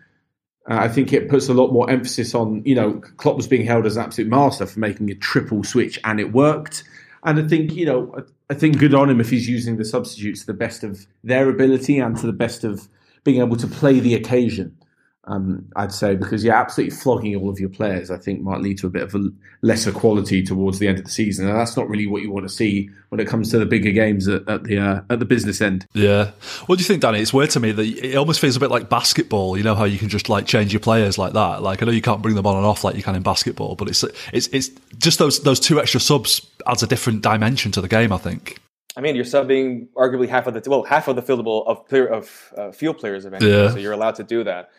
[0.68, 3.64] Uh, I think it puts a lot more emphasis on, you know, Klopp was being
[3.64, 6.85] held as an absolute master for making a triple switch, and it worked.
[7.24, 10.40] And I think, you know, I, think good on him if he's using the substitutes
[10.40, 12.88] to the best of their ability and to the best of
[13.24, 14.76] being able to play the occasion.
[15.24, 18.78] Um, I'd say because you're absolutely flogging all of your players, I think might lead
[18.78, 19.28] to a bit of a
[19.61, 22.46] lesser quality towards the end of the season, and that's not really what you want
[22.46, 25.26] to see when it comes to the bigger games at, at the uh, at the
[25.26, 25.87] business end.
[25.92, 26.30] Yeah.
[26.66, 27.20] What do you think, Danny?
[27.20, 29.59] It's weird to me that it almost feels a bit like basketball.
[29.59, 31.62] You know how you can just like change your players like that.
[31.62, 33.74] Like I know you can't bring them on and off like you can in basketball,
[33.76, 34.02] but it's
[34.33, 38.11] it's it's just those those two extra subs adds a different dimension to the game.
[38.12, 38.59] I think.
[38.96, 42.06] I mean, you're subbing arguably half of the well, half of the fieldable of player
[42.06, 43.70] of uh, field players eventually, Yeah.
[43.70, 44.70] so you're allowed to do that.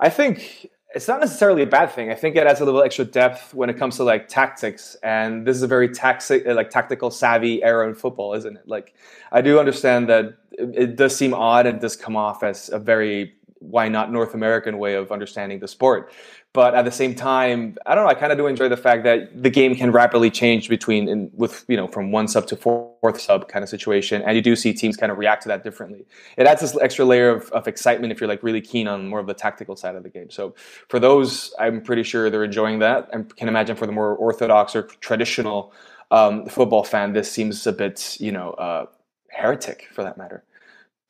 [0.00, 2.10] I think it's not necessarily a bad thing.
[2.10, 5.46] I think it adds a little extra depth when it comes to like tactics, and
[5.46, 8.66] this is a very taxi- like tactical savvy era in football, isn't it?
[8.66, 8.94] Like,
[9.30, 12.78] I do understand that it, it does seem odd and does come off as a
[12.78, 16.12] very why not North American way of understanding the sport.
[16.52, 18.10] But at the same time, I don't know.
[18.10, 21.30] I kind of do enjoy the fact that the game can rapidly change between in,
[21.32, 24.56] with you know from one sub to fourth sub kind of situation, and you do
[24.56, 26.04] see teams kind of react to that differently.
[26.36, 29.20] It adds this extra layer of, of excitement if you're like really keen on more
[29.20, 30.30] of the tactical side of the game.
[30.30, 30.54] So
[30.88, 33.08] for those, I'm pretty sure they're enjoying that.
[33.12, 35.72] I can imagine for the more orthodox or traditional
[36.10, 38.86] um, football fan, this seems a bit you know uh,
[39.28, 40.42] heretic for that matter.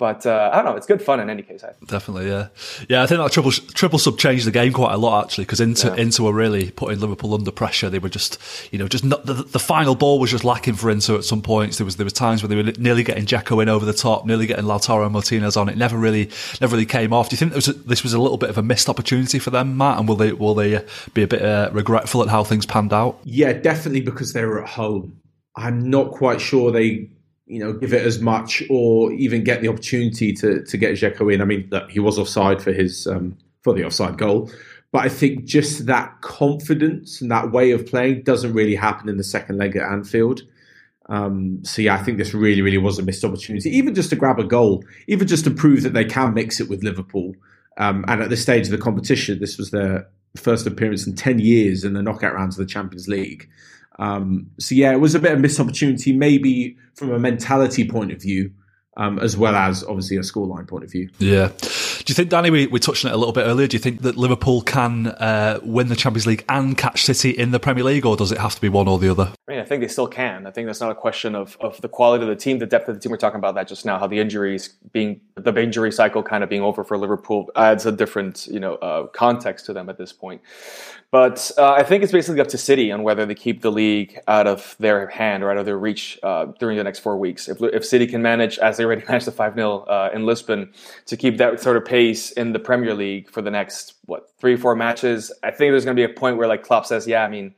[0.01, 0.77] But uh, I don't know.
[0.77, 1.63] It's good fun in any case.
[1.63, 1.91] I think.
[1.91, 2.49] Definitely, yeah,
[2.89, 3.03] yeah.
[3.03, 5.95] I think that triple triple sub changed the game quite a lot actually because Inter
[5.95, 6.03] Yeah.
[6.03, 7.91] Inter were really putting Liverpool under pressure.
[7.91, 8.39] They were just,
[8.73, 11.43] you know, just not, the, the final ball was just lacking for Inter at some
[11.43, 11.77] points.
[11.77, 14.25] There was there were times where they were nearly getting Dzeko in over the top,
[14.25, 15.69] nearly getting Lautaro Martinez on.
[15.69, 16.31] It never really
[16.63, 17.29] never really came off.
[17.29, 19.39] Do you think this was a, this was a little bit of a missed opportunity
[19.39, 19.99] for them, Matt?
[19.99, 20.83] And will they will they uh,
[21.13, 23.21] be a bit uh, regretful at how things panned out?
[23.25, 25.19] Yeah, definitely because they were at home.
[25.57, 27.11] I'm not quite sure they,
[27.51, 31.33] you know, give it as much or even get the opportunity to to get Dzeko
[31.35, 31.43] in.
[31.43, 34.51] I mean, look, he was offside for his um, for the offside goal,
[34.93, 39.17] but I think just that confidence and that way of playing doesn't really happen in
[39.17, 40.43] the second leg at Anfield.
[41.09, 44.17] Um, so yeah, I think this really, really was a missed opportunity, even just to
[44.17, 47.35] grab a goal, even just to prove that they can mix it with Liverpool.
[47.79, 51.41] Um, and at this stage of the competition, this was their first appearance in ten
[51.41, 53.49] years in the knockout rounds of the Champions League.
[54.01, 57.87] Um, so yeah, it was a bit of a missed opportunity, maybe from a mentality
[57.87, 58.51] point of view,
[58.97, 61.11] um, as well as obviously a scoreline point of view.
[61.19, 61.49] Yeah.
[61.59, 63.81] Do you think, Danny, we, we touched on it a little bit earlier, do you
[63.81, 67.85] think that Liverpool can uh, win the Champions League and catch City in the Premier
[67.85, 69.33] League, or does it have to be one or the other?
[69.47, 70.47] I mean, I think they still can.
[70.47, 72.89] I think that's not a question of, of the quality of the team, the depth
[72.89, 73.11] of the team.
[73.11, 73.99] We're talking about that just now.
[73.99, 77.93] How the injuries being the injury cycle kind of being over for Liverpool adds a
[77.93, 80.41] different you know uh, context to them at this point.
[81.13, 84.21] But uh, I think it's basically up to City on whether they keep the league
[84.29, 87.49] out of their hand or out of their reach uh, during the next four weeks.
[87.49, 90.73] If, if City can manage, as they already managed the 5 0 uh, in Lisbon,
[91.07, 94.57] to keep that sort of pace in the Premier League for the next, what, three,
[94.57, 97.25] four matches, I think there's going to be a point where, like Klopp says, yeah,
[97.25, 97.55] I mean,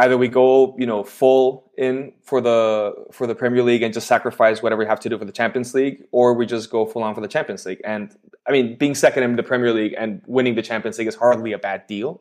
[0.00, 4.06] either we go you know full in for the for the Premier League and just
[4.06, 7.02] sacrifice whatever we have to do for the Champions League, or we just go full
[7.02, 7.80] on for the Champions League.
[7.84, 8.14] And
[8.46, 11.52] I mean, being second in the Premier League and winning the Champions League is hardly
[11.52, 12.20] a bad deal.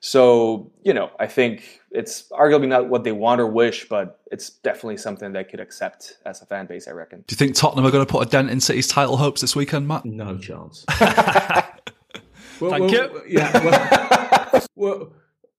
[0.00, 4.50] So you know, I think it's arguably not what they want or wish, but it's
[4.50, 6.88] definitely something they could accept as a fan base.
[6.88, 7.24] I reckon.
[7.26, 9.54] Do you think Tottenham are going to put a dent in City's title hopes this
[9.54, 10.04] weekend, Matt?
[10.04, 10.84] No chance.
[11.00, 13.22] well, Thank well, you.
[13.28, 13.64] Yeah.
[13.64, 15.12] Well, well,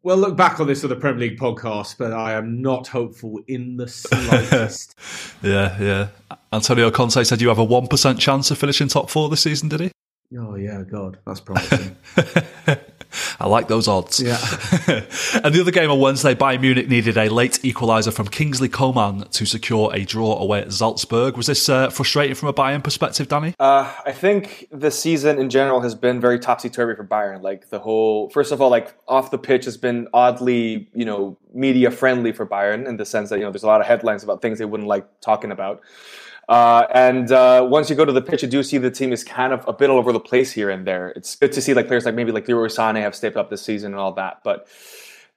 [0.04, 3.40] we'll look back on this on the Premier League podcast, but I am not hopeful
[3.48, 4.96] in the slightest.
[5.44, 6.08] Yeah, yeah.
[6.54, 9.80] Antonio Conte said you have a 1% chance of finishing top four this season, did
[9.80, 9.92] he?
[10.38, 11.96] oh yeah, God, that's promising.
[13.40, 14.20] I like those odds.
[14.20, 14.38] Yeah.
[15.44, 19.28] and the other game on Wednesday, Bayern Munich needed a late equaliser from Kingsley Coman
[19.30, 21.38] to secure a draw away at Salzburg.
[21.38, 23.56] Was this uh, frustrating from a Bayern perspective, Danny?
[23.60, 27.42] Uh, I think the season in general has been very topsy turvy for Bayern.
[27.42, 31.38] Like the whole, first of all, like off the pitch has been oddly, you know,
[31.54, 34.24] media friendly for Bayern in the sense that you know there's a lot of headlines
[34.24, 35.82] about things they wouldn't like talking about.
[36.52, 39.24] Uh, and uh, once you go to the pitch, you do see the team is
[39.24, 41.14] kind of a bit all over the place here and there.
[41.16, 43.62] It's good to see like players like maybe like Leroy Sané have stepped up this
[43.62, 44.42] season and all that.
[44.44, 44.68] But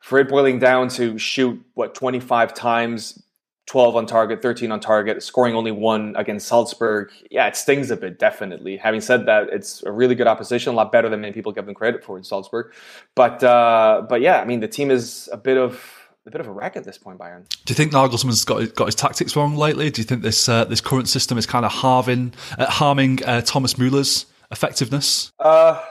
[0.00, 3.22] for it boiling down to shoot what 25 times,
[3.66, 7.96] 12 on target, 13 on target, scoring only one against Salzburg, yeah, it stings a
[7.96, 8.76] bit, definitely.
[8.76, 11.66] Having said that, it's a really good opposition, a lot better than many people give
[11.66, 12.72] them credit for in Salzburg.
[13.14, 15.93] But uh, but yeah, I mean the team is a bit of
[16.26, 17.46] a bit of a wreck at this point, Bayern.
[17.64, 19.90] Do you think Nagelsmann's got got his tactics wrong lately?
[19.90, 23.42] Do you think this uh, this current system is kind of harming uh, harming uh,
[23.42, 25.32] Thomas Mueller's effectiveness?
[25.38, 25.82] Uh,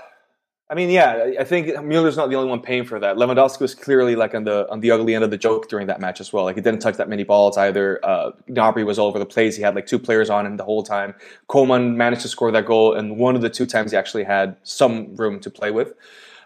[0.70, 3.18] I mean, yeah, I think Mueller's not the only one paying for that.
[3.18, 6.02] Lewandowski was clearly like on the on the ugly end of the joke during that
[6.02, 6.46] match as well.
[6.46, 8.00] Like he didn't touch that many balls either.
[8.04, 9.56] Uh, Gnabry was all over the place.
[9.56, 11.14] He had like two players on him the whole time.
[11.48, 14.56] Coman managed to score that goal, and one of the two times he actually had
[14.64, 15.94] some room to play with.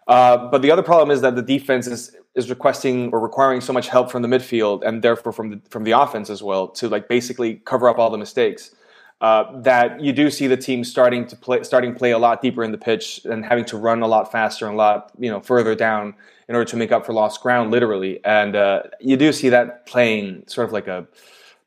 [0.07, 3.73] Uh, but the other problem is that the defense is is requesting or requiring so
[3.73, 6.87] much help from the midfield and therefore from the from the offense as well to
[6.87, 8.73] like basically cover up all the mistakes.
[9.19, 12.63] Uh, that you do see the team starting to play starting play a lot deeper
[12.63, 15.39] in the pitch and having to run a lot faster and a lot you know
[15.39, 16.13] further down
[16.47, 19.87] in order to make up for lost ground literally and uh, you do see that
[19.87, 21.07] playing sort of like a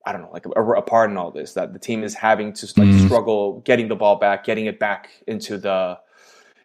[0.06, 2.52] I don't know like a, a part in all this that the team is having
[2.52, 5.98] to like struggle getting the ball back getting it back into the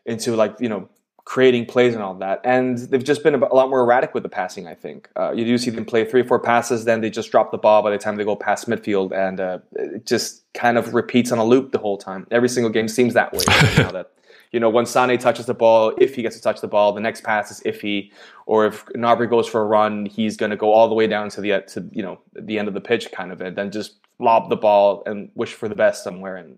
[0.06, 0.88] into like you know
[1.26, 2.40] creating plays and all that.
[2.44, 5.10] And they've just been a lot more erratic with the passing, I think.
[5.16, 7.58] Uh, you do see them play three or four passes, then they just drop the
[7.58, 11.32] ball by the time they go past midfield, and uh, it just kind of repeats
[11.32, 12.28] on a loop the whole time.
[12.32, 13.44] Every single game seems that way.
[13.78, 14.12] now that
[14.56, 17.02] You know, when Sane touches the ball, if he gets to touch the ball, the
[17.02, 18.12] next pass is iffy.
[18.46, 21.28] Or if Gnabry goes for a run, he's going to go all the way down
[21.32, 23.96] to the to you know the end of the pitch, kind of, and then just
[24.18, 26.38] lob the ball and wish for the best somewhere.
[26.38, 26.58] And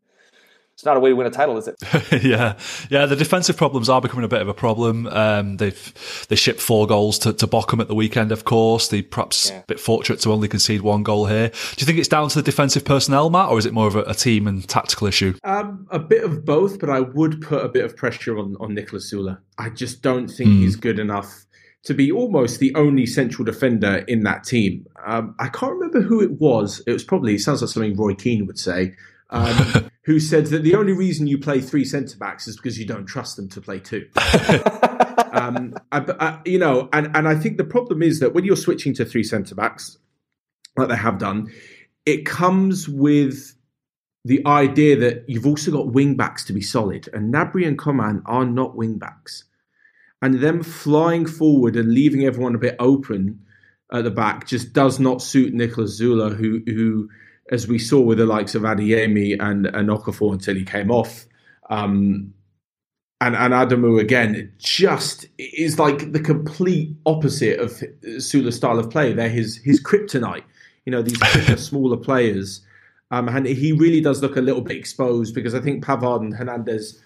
[0.78, 1.76] it's not a way to win a title, is it?
[2.24, 2.56] yeah,
[2.92, 3.08] yeah.
[3.08, 5.08] The defensive problems are becoming a bit of a problem.
[5.08, 8.32] Um, they've they shipped four goals to, to Bochum at the weekend.
[8.32, 9.62] Of course, they perhaps Yeah.
[9.62, 11.50] a bit fortunate to only concede one goal here.
[11.50, 13.96] Do you think it's down to the defensive personnel, Matt, or is it more of
[13.96, 15.34] a, a team and tactical issue?
[15.44, 18.76] Um, a bit of both, but I would put a bit of pressure on on
[18.76, 19.36] Niklas Süle.
[19.58, 21.46] I just don't think he's good enough
[21.86, 24.86] to be almost the only central defender in that team.
[25.08, 26.84] Um, I can't remember who it was.
[26.86, 28.94] It was probably it sounds like something Roy Keane would say.
[29.30, 32.86] Um, who said that the only reason you play three centre backs is because you
[32.86, 34.08] don't trust them to play two.
[35.34, 38.56] um, I, I, you know, and, and I think the problem is that when you're
[38.56, 39.98] switching to three centre backs,
[40.78, 41.52] like they have done,
[42.06, 43.54] it comes with
[44.24, 48.24] the idea that you've also got wing backs to be solid, and Gnabry and Coman
[48.26, 49.44] are not wing backs.
[50.22, 53.42] And them flying forward and leaving everyone a bit open
[53.92, 57.10] at the back just does not suit Niklas Süle, who, who
[57.52, 61.26] as we saw with the likes of Adeyemi and, and Okafor until he came off,
[61.70, 62.34] um,
[63.20, 67.72] and, and Adamu again, just is like the complete opposite of
[68.04, 69.14] Süle's style of play.
[69.14, 70.44] They're his, his kryptonite.
[70.86, 71.20] You know, these
[71.66, 72.62] smaller players.
[73.10, 76.36] Um, and he really does look a little bit exposed because I think Pavard and
[76.36, 77.02] Hernandez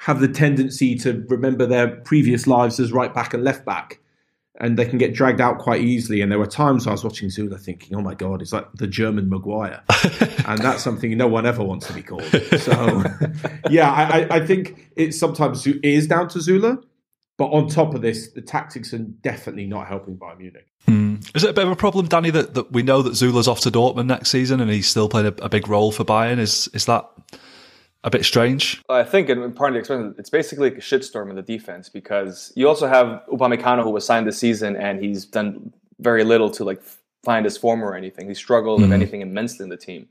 [0.00, 4.00] have the tendency to remember their previous lives as right back and left back,
[4.60, 6.20] and they can get dragged out quite easily.
[6.20, 8.86] And there were times I was watching Süle thinking, "Oh my god, it's like the
[8.86, 9.82] German Maguire,"
[10.46, 12.24] and that's something no one ever wants to be called.
[12.60, 13.02] So,
[13.70, 16.82] yeah, I, I- think it sometimes is down to Süle,
[17.38, 20.66] but on top of this, the tactics are definitely not helping Bayern Munich.
[20.86, 21.16] Hmm.
[21.34, 23.60] Is it a bit of a problem, Danny, that, that we know that Süle's off
[23.60, 26.38] to Dortmund next season and he's still playing a, a big role for Bayern?
[26.38, 27.08] Is is that
[28.04, 28.82] a bit strange?
[28.88, 31.88] I think, and part of the explanation, it's basically like a shitstorm in the defense
[31.88, 36.50] because you also have Upamecano who was signed this season and he's done very little
[36.50, 36.82] to like
[37.22, 38.26] find his form or anything.
[38.28, 38.94] He struggled, if mm-hmm.
[38.94, 40.08] anything, immensely in the team.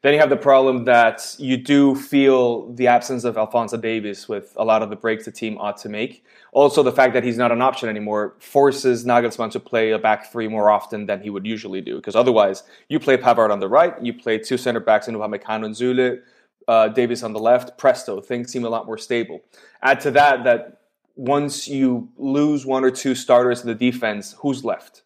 [0.00, 4.54] Then you have the problem that you do feel the absence of Alphonso Davies with
[4.56, 6.24] a lot of the breaks the team ought to make.
[6.52, 10.32] Also, the fact that he's not an option anymore forces Nagelsmann to play a back
[10.32, 11.96] three more often than he would usually do.
[11.96, 15.66] Because otherwise, you play Pavard on the right, you play two center backs in Upamecano
[15.66, 16.20] and Süle,
[16.68, 19.40] uh, Davies on the left, presto, things seem a lot more stable.
[19.82, 20.80] Add to that that
[21.16, 25.02] once you lose one or two starters in the defense, who's left?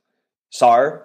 [0.53, 1.05] Sarr,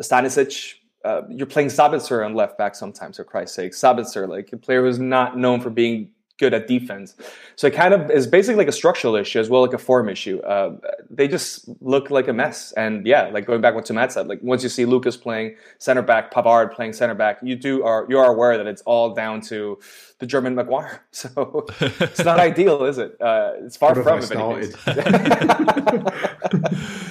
[0.00, 3.72] Stanisic, uh, you're playing Sabitzer on left back sometimes, for Christ's sake.
[3.72, 7.14] Sabitzer, like a player who's not known for being good at defense.
[7.54, 10.08] So it kind of is basically like a structural issue as well, like a form
[10.08, 10.40] issue.
[10.40, 10.76] Uh,
[11.08, 12.72] they just look like a mess.
[12.72, 15.54] And yeah, like going back what to Matt said, like once you see Lucas playing
[15.78, 19.14] center back, Pavard playing center back, you do are you are aware that it's all
[19.14, 19.78] down to
[20.18, 21.02] the German Maguire.
[21.12, 23.20] So it's not ideal, is it?
[23.20, 24.20] Uh, it's far What from.
[24.20, 26.06] have I if anything.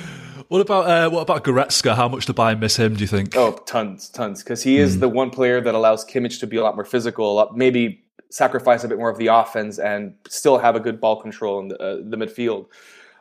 [0.50, 1.96] What about uh, what about Goretzka?
[1.96, 2.96] How much do Bayern miss him?
[2.96, 3.36] Do you think?
[3.36, 4.42] Oh, tons, tons.
[4.44, 7.32] Because he is the one player that allows Kimmich to be a lot more physical,
[7.32, 11.02] a lot- maybe sacrifice a bit more of the offense and still have a good
[11.02, 12.68] ball control in the, uh, the midfield.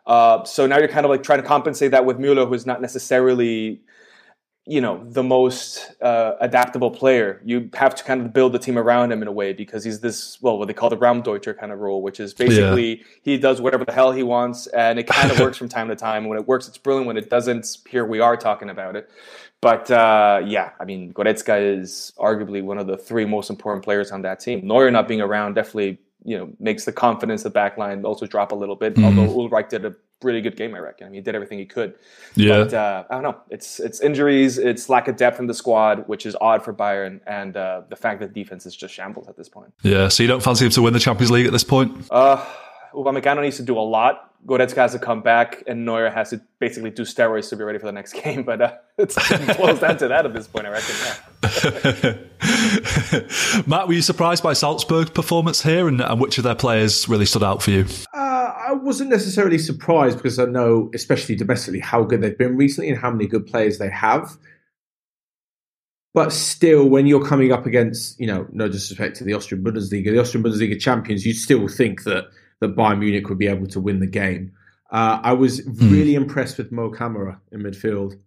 [0.07, 2.81] Uh, so now you're kind of like trying to compensate that with Mueller, who's not
[2.81, 3.81] necessarily,
[4.67, 7.43] you know, the most uh, adaptable player.
[7.45, 10.01] You have to kind of build the team around him in a way because he's
[10.01, 13.61] this, well, what they call the Raumdeuter kind of role, which is basically he does
[13.61, 16.27] whatever the hell he wants and it kind of works from time to time.
[16.27, 17.07] When it works, it's brilliant.
[17.07, 19.11] When it doesn't, here we are talking about it.
[19.61, 24.13] But uh, yeah, I mean, Goretzka is arguably one of the three most important players
[24.13, 24.67] on that team.
[24.67, 28.27] Neuer not being around definitely, you know, makes the confidence of the back line also
[28.27, 28.97] drop a little bit.
[28.99, 31.07] Although Ulreich did a really good game, I reckon.
[31.07, 31.95] I mean, he did everything he could.
[32.35, 32.65] yeah.
[32.65, 33.37] But uh, I don't know.
[33.51, 37.21] It's it's injuries, it's lack of depth in the squad, which is odd for Bayern,
[37.27, 39.73] and uh, the fact that defense is just shambles at this point.
[39.83, 40.07] yeah.
[40.09, 42.07] So you don't fancy him to win the Champions League at this point?
[42.11, 42.45] Uh,
[42.95, 44.28] Upamecano needs to do a lot.
[44.49, 47.79] Goretzka has to come back, and Neuer has to basically do steroids to be ready
[47.79, 48.45] for the next game.
[48.45, 50.95] But uh, it's, it boils down to that at this point, I reckon.
[51.05, 51.19] Yeah.
[53.67, 57.27] Matt, were you surprised by Salzburg's performance here, and, and which of their players really
[57.27, 57.85] stood out for you?
[58.15, 62.89] Uh, I wasn't necessarily surprised because I know, especially domestically, how good they've been recently
[62.89, 64.39] and how many good players they have.
[66.15, 70.07] But still, when you're coming up against, you know, no disrespect to the Austrian Bundesliga,
[70.07, 72.25] the Austrian Bundesliga champions, you still think that
[72.61, 74.53] that Bayern Munich would be able to win the game.
[74.91, 78.19] Uh, I was really impressed with Mo Camara in midfield.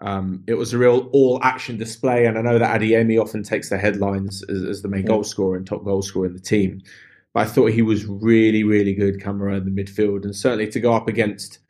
[0.00, 3.78] Um, it was a real all-action display, and I know that Adeyemi often takes the
[3.78, 6.82] headlines as, as the main goal scorer and top goal scorer in the team.
[7.32, 10.80] But I thought he was really, really good, Camara in the midfield, and certainly to
[10.80, 11.60] go up against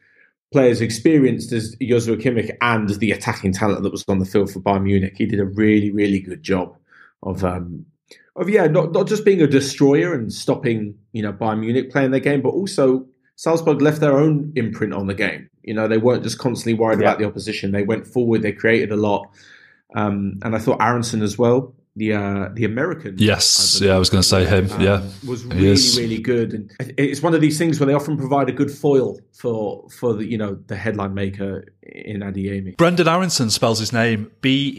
[0.52, 4.60] players experienced as Joshua Kimmich and the attacking talent that was on the field for
[4.60, 6.76] Bayern Munich, he did a really, really good job
[7.22, 7.86] of um,
[8.36, 12.10] of yeah, not not just being a destroyer and stopping you know Bayern Munich playing
[12.10, 13.06] their game, but also
[13.36, 15.48] Salzburg left their own imprint on the game.
[15.62, 17.06] You know, they weren't just constantly worried Yeah.
[17.08, 17.72] about the opposition.
[17.72, 18.42] They went forward.
[18.42, 19.28] They created a lot,
[19.94, 23.16] um, and I thought Aaronson as well, the uh, the American.
[23.18, 24.70] Yes, believe, yeah, I was going to say him.
[24.72, 28.16] um, yeah, was really really good, and it's one of these things where they often
[28.16, 32.76] provide a good foil for for the you know the headline maker in Adeyemi.
[32.76, 34.74] Brenden Aaronson spells his name B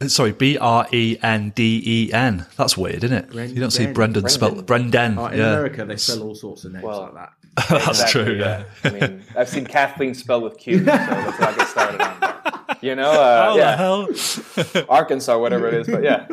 [0.00, 2.46] E sorry B R E N D E N.
[2.56, 3.50] That's weird, isn't it?
[3.50, 4.22] you don't see Brendan.
[4.22, 5.18] Brendan spelled Brendan.
[5.18, 7.32] Uh, in yeah, America, they spell all sorts of names Well, like that.
[7.68, 8.34] that's Exactly, true.
[8.36, 8.64] Yeah.
[8.84, 12.41] I mean, I've seen Kathleen spelled with Q, so that's what I get started on.
[12.82, 14.08] You know, uh, yeah, hell?
[14.88, 16.26] Arkansas, whatever it is, but yeah.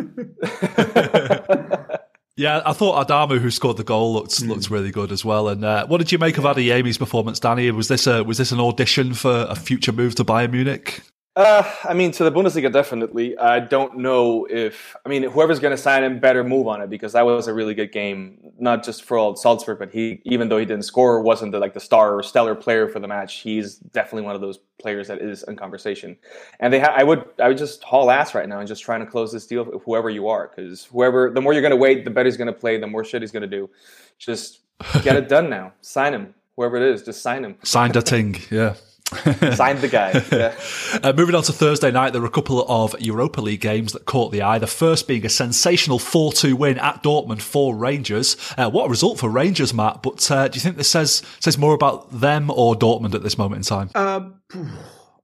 [2.40, 4.48] Yeah, I thought Adamu, who scored the goal, looked Hmm.
[4.48, 5.50] looked really good as well.
[5.50, 7.70] And uh, what did you make of Adeyemi's performance, Danny?
[7.72, 11.02] Was this a was this an audition for a future move to Bayern Munich?
[11.36, 13.38] Uh, I mean, to the Bundesliga, definitely.
[13.38, 16.90] I don't know if I mean whoever's going to sign him better move on it
[16.90, 20.50] because that was a really good game, not just for all Salzburg, but he even
[20.50, 23.38] though he didn't score, wasn't the, like the star or stellar player for the match.
[23.40, 26.18] He's definitely one of those players that is in conversation.
[26.60, 29.02] And they, ha- I would, I would just haul ass right now and just trying
[29.02, 32.06] to close this deal, whoever you are, because whoever, the more you're going to wait,
[32.06, 33.70] the better he's going to play, the more shit he's going to do.
[34.18, 34.62] Just
[35.04, 35.74] get it done now.
[35.82, 37.56] Sign him, whoever it is, just sign him.
[37.64, 38.76] Signed a ting, yeah.
[39.10, 40.24] Sign the guy.
[40.32, 40.56] Yeah.
[41.02, 44.06] Uh, moving on to Thursday night, there were a couple of Europa League games that
[44.06, 44.58] caught the eye.
[44.60, 48.36] The first being a sensational 4 2 win at Dortmund for Rangers.
[48.58, 50.02] Uh, what a result for Rangers, Matt.
[50.04, 53.38] But uh, do you think this says says more about them or Dortmund at this
[53.38, 53.90] moment in time?
[53.96, 54.42] Um,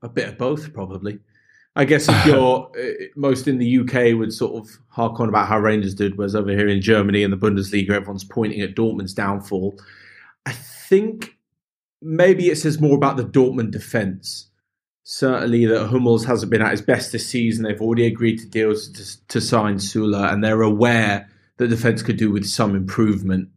[0.01, 1.19] a bit of both, probably.
[1.75, 5.47] I guess if you're uh, most in the UK would sort of hark on about
[5.47, 9.13] how Rangers did, whereas over here in Germany and the Bundesliga, everyone's pointing at Dortmund's
[9.13, 9.77] downfall.
[10.45, 11.34] I think
[12.01, 14.49] maybe it says more about the Dortmund defence.
[15.03, 17.63] Certainly, that Hummels hasn't been at his best this season.
[17.63, 22.17] They've already agreed to deals to, to sign Süle, and they're aware that defence could
[22.17, 23.49] do with some improvement.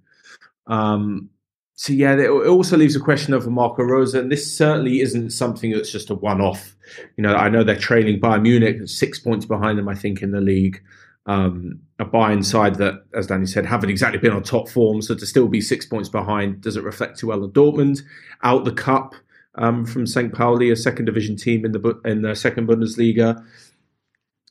[0.66, 1.30] Um,
[1.74, 5.70] so yeah, it also leaves a question over Marco Rose, and this certainly isn't something
[5.70, 6.74] that's just a one-off.
[7.16, 10.32] You know, I know they're trailing Bayern Munich, six points behind them, I think, in
[10.32, 10.82] the league.
[11.28, 15.14] Um, a Bayern side that, as Danny said, haven't exactly been on top form, so
[15.14, 18.02] to still be six points behind doesn't reflect too well on Dortmund.
[18.42, 19.14] Out the cup
[19.56, 20.32] um, from St.
[20.32, 23.44] Pauli, a second division team in the in the second Bundesliga,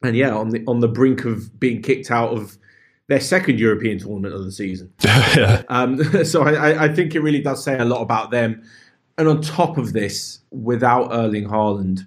[0.03, 2.57] and yeah, on the on the brink of being kicked out of
[3.07, 4.93] their second European tournament of the season.
[5.03, 5.63] yeah.
[5.69, 8.63] Um, so I, I- think it really does say a lot about them.
[9.17, 12.05] And on top of this, without Erling Haaland,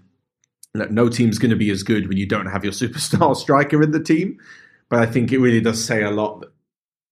[0.75, 3.91] no team's going to be as good when you don't have your superstar striker in
[3.91, 4.39] the team.
[4.89, 6.53] But I think it really does say a lot that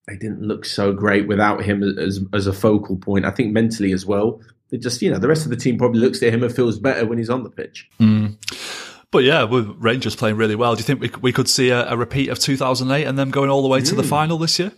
[0.07, 3.25] they didn't look so great without him as as a focal point.
[3.25, 4.41] I think mentally as well.
[4.71, 6.79] They just, you know, the rest of the team probably looks at him and feels
[6.79, 7.89] better when he's on the pitch.
[9.11, 11.89] But yeah, with Rangers playing really well, do you think we, we could see a,
[11.91, 14.73] a repeat of 2008 and them going all the way to the final this year?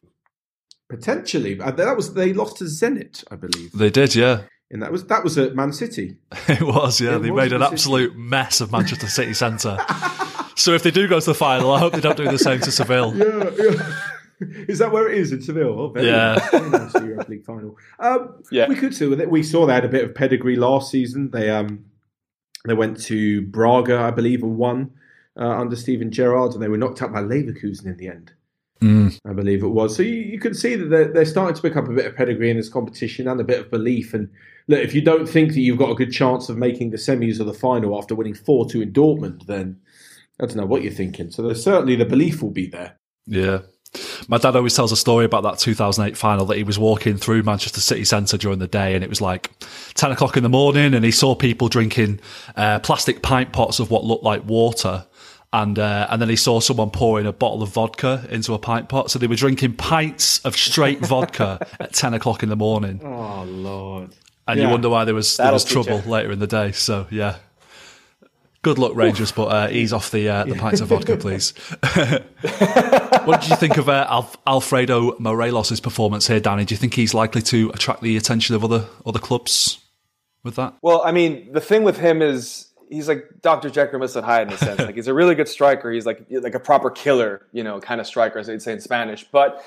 [0.88, 4.42] Potentially, Uh, that was they lost to Zenit, I believe, They did, yeah.
[4.70, 6.16] And that was that was at Man City.
[6.48, 7.16] It was, yeah.
[7.16, 7.74] It they was made an the City.
[7.74, 9.76] absolute mess of Manchester City Centre.
[10.56, 12.60] so if they do go to the final, I hope they don't do the same
[12.60, 13.14] to Seville.
[13.16, 13.92] Yeah, yeah.
[14.68, 15.78] Is that where it is in Seville?
[15.78, 16.36] Oh, very Yeah.
[16.36, 16.50] nice.
[16.50, 17.76] Very nice Europa League final.
[17.98, 18.68] Um, Yeah.
[18.68, 19.06] we could see.
[19.06, 21.30] We saw they had a bit of pedigree last season.
[21.30, 21.84] They um,
[22.66, 24.92] they went to Braga, I believe, and won
[25.38, 28.32] uh, under Steven Gerrard, and they were knocked out by Leverkusen in the end.
[29.26, 29.94] I believe it was.
[29.94, 32.16] So you, you can see that they're, they're starting to pick up a bit of
[32.16, 34.14] pedigree in this competition and a bit of belief.
[34.14, 34.30] And
[34.68, 37.40] look, if you don't think that you've got a good chance of making the semis
[37.40, 39.78] or the final after winning 4 2 in Dortmund, then
[40.40, 41.30] I don't know what you're thinking.
[41.30, 42.96] So there's certainly the belief will be there.
[43.26, 43.60] Yeah.
[44.28, 47.42] My dad always tells a story about that 2008 final that he was walking through
[47.42, 49.50] Manchester City Centre during the day and it was like
[49.94, 52.20] 10 o'clock in the morning and he saw people drinking
[52.54, 55.06] uh, plastic pint pots of what looked like water.
[55.52, 58.88] And uh, and then he saw someone pouring a bottle of vodka into a pint
[58.88, 59.10] pot.
[59.10, 63.00] So they were drinking pints of straight vodka at 10 o'clock in the morning.
[63.02, 64.14] Oh, Lord.
[64.46, 66.10] And you wonder why there was there That'll was trouble you.
[66.10, 66.72] later in the day.
[66.72, 67.36] So yeah,
[68.62, 71.50] good luck Rangers, but uh, ease off the uh, the pints of vodka, please.
[73.24, 76.64] what did you think of uh, Alf- Alfredo Morelos' performance here, Danny?
[76.64, 79.78] Do you think he's likely to attract the attention of other other clubs
[80.42, 80.74] with that?
[80.82, 83.70] Well, I mean, the thing with him is he's like Dr.
[83.70, 84.22] Jekyll and Mr.
[84.22, 84.80] Hyde in a sense.
[84.80, 85.90] like he's a really good striker.
[85.90, 88.80] He's like like a proper killer, you know, kind of striker, as they'd say in
[88.80, 89.24] Spanish.
[89.24, 89.64] But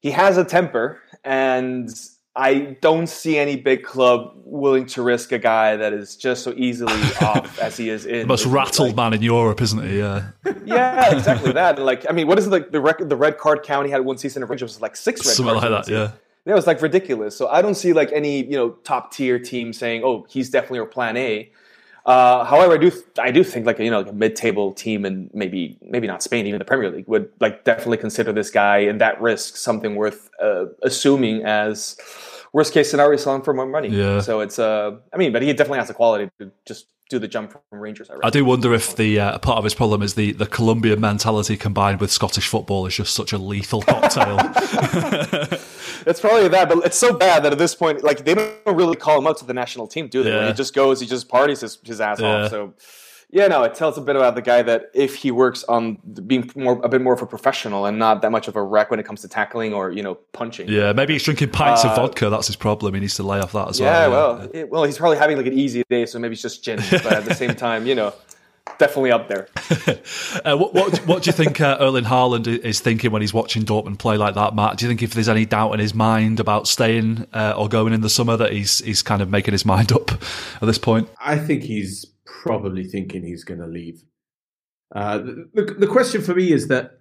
[0.00, 1.90] he has a temper, and
[2.36, 6.54] I don't see any big club willing to risk a guy that is just so
[6.56, 8.20] easily off as he is in.
[8.20, 9.98] The most Like, rattled man in Europe, isn't he?
[9.98, 10.28] Yeah,
[10.64, 11.76] Yeah, exactly that.
[11.76, 13.08] And like, I mean, what is it like the record?
[13.08, 15.36] The red card count he had one season of Rangers was like six red cards.
[15.36, 15.72] something cards.
[15.72, 15.92] like that.
[15.92, 16.10] Yeah.
[16.44, 17.36] That was like ridiculous.
[17.36, 20.78] So I don't see like any you know top tier team saying, "Oh, he's definitely
[20.78, 21.50] our plan A."
[22.08, 25.28] Uh, however, I do I do think like you know like a mid-table team and
[25.34, 28.98] maybe maybe not Spain, even the Premier League would like definitely consider this guy and
[29.02, 31.98] that risk something worth uh, assuming as
[32.54, 33.88] worst case scenario selling for more money.
[33.88, 34.20] Yeah.
[34.20, 37.28] So it's uh, I mean, but he definitely has the quality to just do the
[37.28, 38.10] jump from Rangers.
[38.10, 41.00] I, I do wonder if the uh, part of his problem is the, the Colombian
[41.00, 44.38] mentality combined with Scottish football is just such a lethal cocktail.
[46.06, 48.96] It's probably that, but it's so bad that at this point, like they don't really
[48.96, 50.32] call him up to the national team, do they?
[50.34, 52.44] When he just goes, he just parties his, his ass Yeah.
[52.44, 52.50] off.
[52.50, 52.72] So,
[53.30, 56.50] yeah, no, it tells a bit about the guy that if he works on being
[56.56, 58.98] more a bit more of a professional and not that much of a wreck when
[58.98, 60.68] it comes to tackling or you know punching.
[60.68, 62.30] yeah, maybe he's drinking pints of vodka.
[62.30, 62.94] That's his problem.
[62.94, 64.36] He needs to lay off that as Uh, Yeah, well.
[64.38, 66.78] well, it- well, he's probably having like an easy day, so maybe it's just gin.
[66.90, 68.14] But at the same time, you know,
[68.78, 69.48] definitely up there.
[70.44, 73.62] Uh, what, what, what do you think uh, Erling Haaland is thinking when he's watching
[73.64, 74.76] Dortmund play like that, Matt?
[74.78, 77.92] Do you think if there's any doubt in his mind about staying uh, or going
[77.92, 81.08] in the summer, that he's he's kind of making his mind up at this point?
[81.20, 82.06] I think he's
[82.42, 84.02] probably thinking he's going to leave.
[84.94, 87.00] Uh, the, the, question for me is that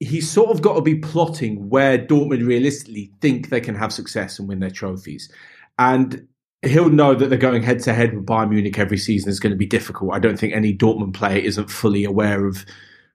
[0.00, 4.38] he's sort of got to be plotting where Dortmund realistically think they can have success
[4.38, 5.30] and win their trophies.
[5.78, 6.26] And
[6.62, 9.52] he'll know that they're going head to head with Bayern Munich every season is going
[9.52, 10.14] to be difficult.
[10.14, 12.64] I don't think any Dortmund player isn't fully aware of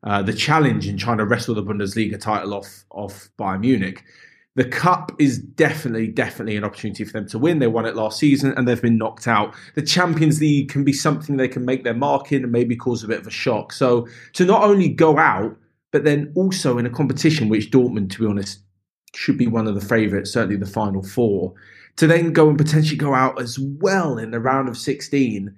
[0.04, 4.04] uh, the challenge in trying to wrestle the Bundesliga title off off Bayern Munich.
[4.58, 7.60] The cup is definitely, definitely an opportunity for them to win.
[7.60, 9.54] They won it last season and they've been knocked out.
[9.76, 13.04] The Champions League can be something they can make their mark in and maybe cause
[13.04, 13.72] a bit of a shock.
[13.72, 15.56] So to not only go out,
[15.92, 18.62] but then also in a competition which Dortmund, to be honest,
[19.14, 21.54] should be one of the favourites, certainly the final four,
[21.98, 25.56] to then go and potentially go out as well in the round of 16,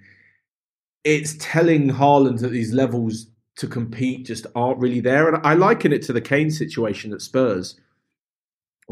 [1.06, 5.34] it's telling Haaland that these levels to compete just aren't really there.
[5.34, 7.80] And I liken it to the Kane situation at Spurs,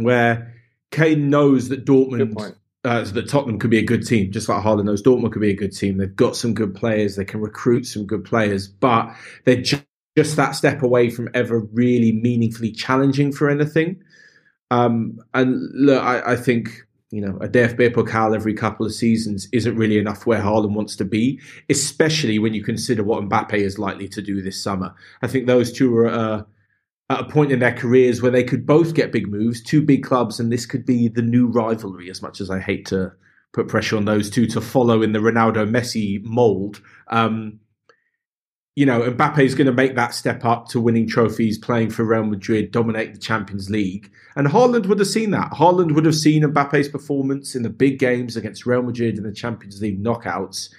[0.04, 0.54] where
[0.92, 4.86] Kane knows that Dortmund, uh, that Tottenham could be a good team, just like Haaland
[4.86, 5.98] knows Dortmund could be a good team.
[5.98, 9.14] They've got some good players, they can recruit some good players, but
[9.46, 9.82] they're ju-
[10.18, 14.02] just that step away from ever really meaningfully challenging for anything.
[14.72, 19.48] Um, and look, I, I think you know a DFB Pokal every couple of seasons
[19.54, 21.40] isn't really enough where Haaland wants to be,
[21.70, 24.94] especially when you consider what Mbappe is likely to do this summer.
[25.22, 26.44] I think those two are uh,
[27.10, 30.04] at a point in their careers where they could both get big moves, two big
[30.04, 32.10] clubs, and this could be the new rivalry.
[32.10, 33.14] As much as I hate to
[33.54, 36.82] put pressure on those two to follow in the Ronaldo Messi mold.
[37.08, 37.60] Um,
[38.76, 42.04] you know, Mbappe is going to make that step up to winning trophies, playing for
[42.04, 44.12] Real Madrid, dominate the Champions League.
[44.36, 45.50] And Haaland would have seen that.
[45.54, 49.34] Haaland would have seen Mbappe's performance in the big games against Real Madrid in the
[49.34, 50.70] Champions League knockouts.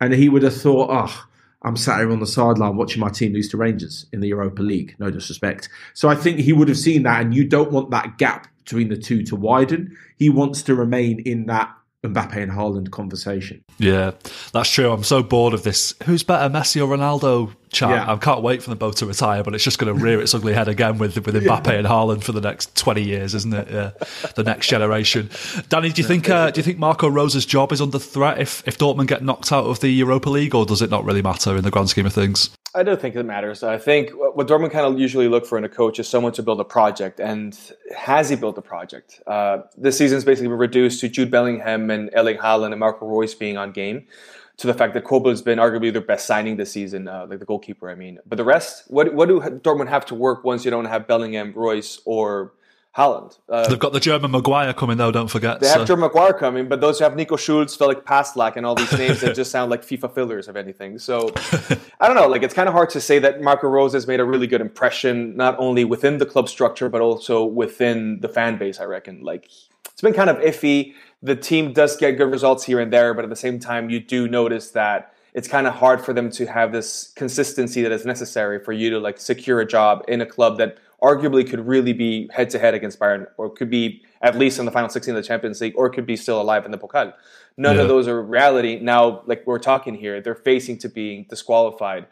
[0.00, 1.26] And he would have thought, oh,
[1.64, 4.62] I'm sat here on the sideline watching my team lose to Rangers in the Europa
[4.62, 4.94] League.
[4.98, 5.68] No disrespect.
[5.94, 7.22] So I think he would have seen that.
[7.22, 9.96] And you don't want that gap between the two to widen.
[10.16, 11.74] He wants to remain in that
[12.04, 13.64] Mbappe and Haaland conversation.
[13.78, 14.12] Yeah,
[14.52, 14.92] that's true.
[14.92, 15.94] I'm so bored of this.
[16.04, 17.54] Who's better, Messi or Ronaldo?
[17.70, 17.90] Chat.
[17.90, 18.12] Yeah.
[18.12, 20.32] I can't wait for them both to retire, but it's just going to rear its
[20.32, 23.68] ugly head again with with Mbappe and Haaland for the next 20 years, isn't it?
[23.70, 23.90] Yeah,
[24.36, 25.30] the next generation.
[25.70, 28.62] Danny, do you think uh, do you think Marco Rose's job is under threat if
[28.66, 31.56] if Dortmund get knocked out of the Europa League, or does it not really matter
[31.56, 32.50] in the grand scheme of things?
[32.76, 33.62] I don't think it matters.
[33.62, 36.42] I think what Dortmund kind of usually look for in a coach is someone to
[36.42, 37.20] build a project.
[37.20, 37.56] And
[37.96, 39.22] has he built a project?
[39.26, 43.34] Uh, this season's basically been reduced to Jude Bellingham and Erling Haaland and Marco Reus
[43.34, 44.06] being on game.
[44.58, 47.44] To the fact that Kobel's been arguably their best signing this season, uh, like the
[47.44, 48.20] goalkeeper, I mean.
[48.24, 51.52] But the rest, what what do Dortmund have to work once you don't have Bellingham,
[51.56, 52.52] Royce, or
[52.96, 53.36] Haaland?
[53.48, 55.10] Uh, They've got the German Maguire coming though.
[55.10, 55.60] Don't forget.
[55.60, 58.64] they have so- Joe Maguire coming, but those who have Nico Schulz, Felix Passlack, and
[58.64, 60.98] all these names that just sound like FIFA fillers of anything.
[60.98, 61.30] So
[62.00, 62.28] I don't know.
[62.28, 64.60] Like it's kind of hard to say that Marco Rose has made a really good
[64.60, 68.78] impression, not only within the club structure but also within the fan base.
[68.80, 69.22] I reckon.
[69.22, 69.46] Like
[69.90, 70.94] it's been kind of iffy.
[71.22, 73.98] The team does get good results here and there, but at the same time, you
[73.98, 78.04] do notice that it's kind of hard for them to have this consistency that is
[78.06, 80.78] necessary for you to like secure a job in a club that
[81.08, 84.64] arguably could really be head to head against Bayern, or could be at least in
[84.64, 87.12] the final 16 of the Champions League, or could be still alive in the Pokal.
[87.56, 87.82] None Yeah.
[87.82, 88.80] of those are reality.
[88.80, 92.06] Now, like we're talking here, they're facing to being disqualified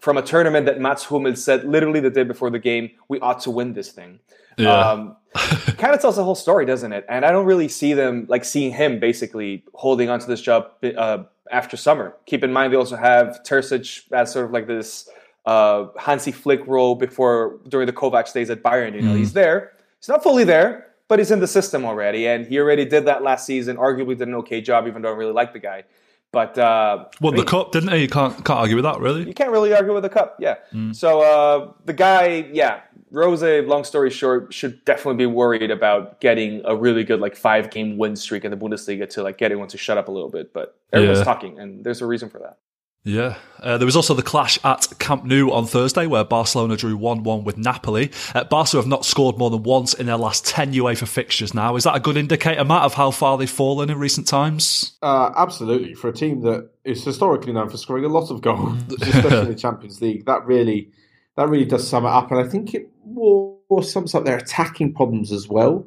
[0.00, 3.40] from a tournament that Mats Hummels said literally the day before the game, we ought
[3.40, 4.20] to win this thing.
[4.58, 4.78] Yeah.
[4.90, 5.16] Um,
[5.82, 7.04] kind of tells the whole story, doesn't it?
[7.08, 11.18] And I don't really see them like seeing him basically holding onto this job uh,
[11.50, 12.14] after summer.
[12.26, 15.08] Keep in mind they also have Terzic as sort of like this
[15.46, 18.94] uh, Hansi Flick role before during the Kovac days at Bayern.
[18.94, 19.72] You know, he's there.
[20.00, 23.22] He's not fully there, but he's in the system already, and he already did that
[23.22, 23.76] last season.
[23.76, 25.84] Arguably did an okay job, even though I really like the guy.
[26.32, 27.98] But uh, Won I the cup, didn't he?
[28.02, 29.24] You can't can't argue with that, really.
[29.24, 30.36] you can't really argue with the cup.
[30.40, 30.56] Yeah.
[30.92, 32.80] So uh, the guy, yeah,
[33.12, 37.70] Rose, long story short, should definitely be worried about getting a really good like five
[37.70, 40.28] game win streak in the Bundesliga to like get everyone to shut up a little
[40.30, 40.52] bit.
[40.52, 41.24] But everyone's Yeah.
[41.24, 42.58] talking, and there's a reason for that.
[43.04, 43.36] Yeah.
[43.60, 47.22] Uh, there was also the clash at Camp Nou on Thursday where Barcelona drew 1
[47.22, 48.10] 1 with Napoli.
[48.34, 51.76] Uh, Barca have not scored more than once in their last 10 UEFA fixtures now.
[51.76, 54.96] Is that a good indicator, Matt, of how far they've fallen in recent times?
[55.02, 55.94] Uh, absolutely.
[55.94, 59.48] For a team that is historically known for scoring a lot of goals, especially in
[59.48, 60.90] the Champions League, that really
[61.36, 62.30] that really does sum it up.
[62.30, 65.86] And I think it more sums up their attacking problems as well.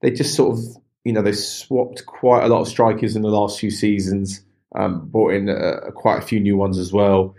[0.00, 0.64] They just sort of,
[1.04, 4.44] you know, they swapped quite a lot of strikers in the last few seasons,
[4.74, 7.34] um, brought in uh, quite a few new ones as well.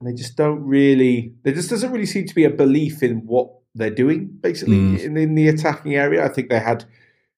[0.00, 3.26] And they just don't really, there just doesn't really seem to be a belief in
[3.26, 4.98] what they're doing, basically, Mm.
[5.04, 6.24] in, in the attacking area.
[6.24, 6.84] I think they had,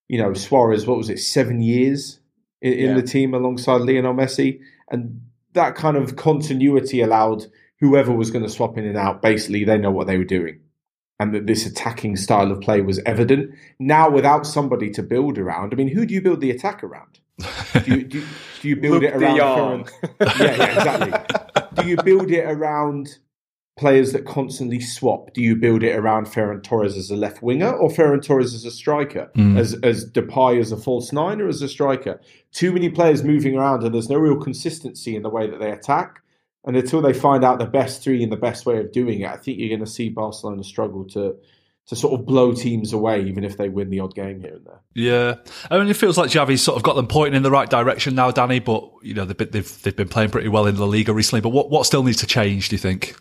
[0.08, 2.20] you know, Suarez, what was it, seven years
[2.60, 2.94] in, in Yeah.
[2.94, 5.20] the team alongside Lionel Messi, and
[5.54, 7.46] that kind of continuity allowed
[7.80, 9.20] whoever was going to swap in and out.
[9.20, 10.60] Basically, they know what they were doing,
[11.18, 13.50] and that this attacking style of play was evident.
[13.80, 17.18] Now, without somebody to build around, I mean, who do you build the attack around?
[17.38, 17.46] Do
[17.86, 18.24] you, do,
[18.60, 19.34] do you build Luke it around?
[19.34, 19.84] de Jong.
[19.84, 21.82] Ferran- yeah, yeah, exactly.
[21.82, 23.18] do you build it around
[23.78, 25.32] players that constantly swap?
[25.32, 28.64] Do you build it around Ferran Torres as a left winger or Ferran Torres as
[28.64, 29.30] a striker?
[29.36, 29.58] Mm.
[29.58, 32.20] As as Depay as a false nine or as a striker?
[32.52, 35.70] Too many players moving around and there's no real consistency in the way that they
[35.70, 36.20] attack.
[36.64, 39.28] And until they find out the best three and the best way of doing it,
[39.30, 41.34] I think you're going to see Barcelona struggle to
[41.92, 44.64] to sort of blow teams away, even if they win the odd game here and
[44.64, 44.80] there.
[44.94, 45.34] Yeah,
[45.70, 48.14] I mean, it feels like Xavi's sort of got them pointing in the right direction
[48.14, 48.60] now, Danny.
[48.60, 51.42] But you know, they've been, they've they've been playing pretty well in the Liga recently.
[51.42, 52.70] But what what still needs to change?
[52.70, 53.14] Do you think?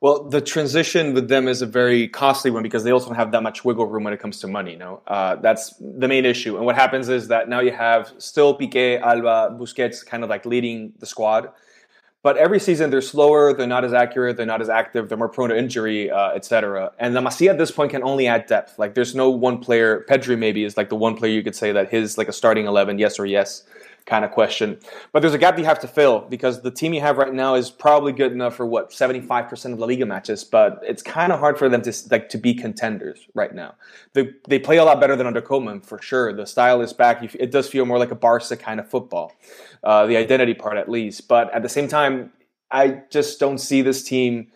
[0.00, 3.32] Well, the transition with them is a very costly one because they also don't have
[3.32, 4.72] that much wiggle room when it comes to money.
[4.72, 6.56] You know, uh, that's the main issue.
[6.56, 10.46] And what happens is that now you have still Piqué, Alba, Busquets, kind of like
[10.46, 11.50] leading the squad.
[12.24, 15.28] But every season they're slower, they're not as accurate, they're not as active, they're more
[15.28, 16.90] prone to injury, uh, etc.
[16.98, 18.78] And La Masia at this point can only add depth.
[18.78, 20.06] Like there's no one player.
[20.08, 22.66] Pedri maybe is like the one player you could say that his like a starting
[22.66, 23.64] eleven, yes or yes
[24.06, 24.78] kind of question.
[25.12, 27.54] But there's a gap you have to fill because the team you have right now
[27.54, 31.40] is probably good enough for what 75% of La Liga matches, but it's kind of
[31.40, 33.74] hard for them to like to be contenders right now.
[34.12, 36.32] They they play a lot better than under Koeman for sure.
[36.32, 37.22] The style is back.
[37.34, 39.32] It does feel more like a Barca kind of football,
[39.82, 41.28] uh, the identity part at least.
[41.28, 42.32] But at the same time,
[42.70, 44.48] I just don't see this team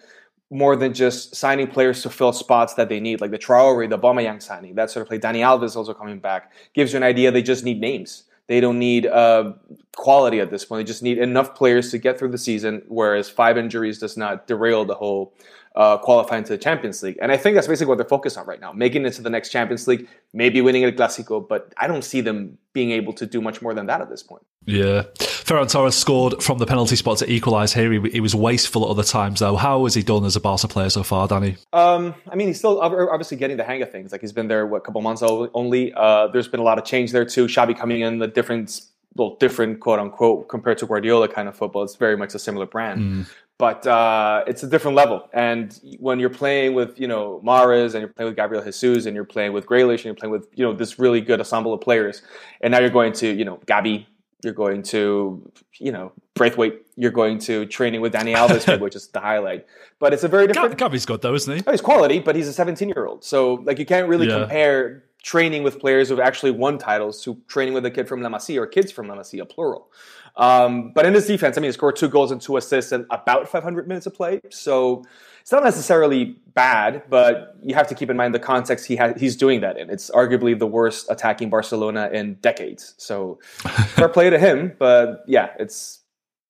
[0.51, 3.99] more than just signing players to fill spots that they need, like the Traore, the
[3.99, 5.19] Aubameyang signing, that sort of play.
[5.19, 7.31] Dani Alves also coming back gives you an idea.
[7.31, 8.25] They just need names.
[8.49, 9.53] They don't need uh,
[9.99, 10.79] quality at this point.
[10.81, 12.83] They just need enough players to get through the season.
[12.89, 15.35] Whereas five injuries does not derail the whole
[15.77, 17.19] uh, qualifying to the Champions League.
[17.21, 19.31] And I think that's basically what they're focused on right now, making it to the
[19.31, 21.47] next Champions League, maybe winning a Clásico.
[21.47, 24.23] But I don't see them being able to do much more than that at this
[24.23, 24.45] point.
[24.65, 27.91] Yeah, Ferran Torres scored from the penalty spot to equalise here.
[27.93, 29.57] He, he was wasteful at other times, though.
[29.57, 31.57] How has he done as a Barca player so far, Danny?
[31.73, 34.13] Um, I mean, he's still obviously getting the hang of things.
[34.13, 35.93] Like he's been there what a couple months only.
[35.95, 37.47] Uh, there's been a lot of change there too.
[37.47, 38.83] Xavi coming in, the different,
[39.19, 41.83] well, different quote unquote compared to Guardiola kind of football.
[41.83, 43.27] It's very much a similar brand,
[43.59, 45.29] but uh, it's a different level.
[45.33, 49.15] And when you're playing with you know Mahrez and you're playing with Gabriel Jesus and
[49.17, 51.81] you're playing with Grealish and you're playing with you know this really good ensemble of
[51.81, 52.23] players,
[52.63, 54.07] and now you're going to you know Gavi.
[54.45, 55.51] You're going to,
[55.81, 56.87] you know, Braithwaite.
[56.95, 59.67] You're going to training with Dani Alves, which is the highlight.
[59.99, 60.79] But it's a very different.
[60.79, 61.65] Gavi's good, though, isn't he?
[61.67, 63.25] Oh, he's quality, but he's a 17 year old.
[63.25, 64.39] So like you can't really Yeah.
[64.39, 68.31] compare training with players who've actually won titles to training with a kid from La
[68.31, 69.91] Masia or kids from La Masia, plural.
[70.37, 73.05] Um, but in his defense, I mean, he scored two goals and two assists in
[73.11, 74.41] about 500 minutes of play.
[74.49, 75.05] So
[75.43, 79.13] it's not necessarily bad, but you have to keep in mind the context he ha-
[79.19, 79.91] he's doing that in.
[79.91, 82.95] It's arguably the worst attacking Barcelona in decades.
[82.97, 83.39] So
[83.97, 86.01] fair play to him, but yeah, it's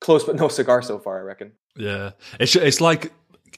[0.00, 1.50] close but no cigar so far, I reckon.
[1.74, 3.12] Yeah, it's it's like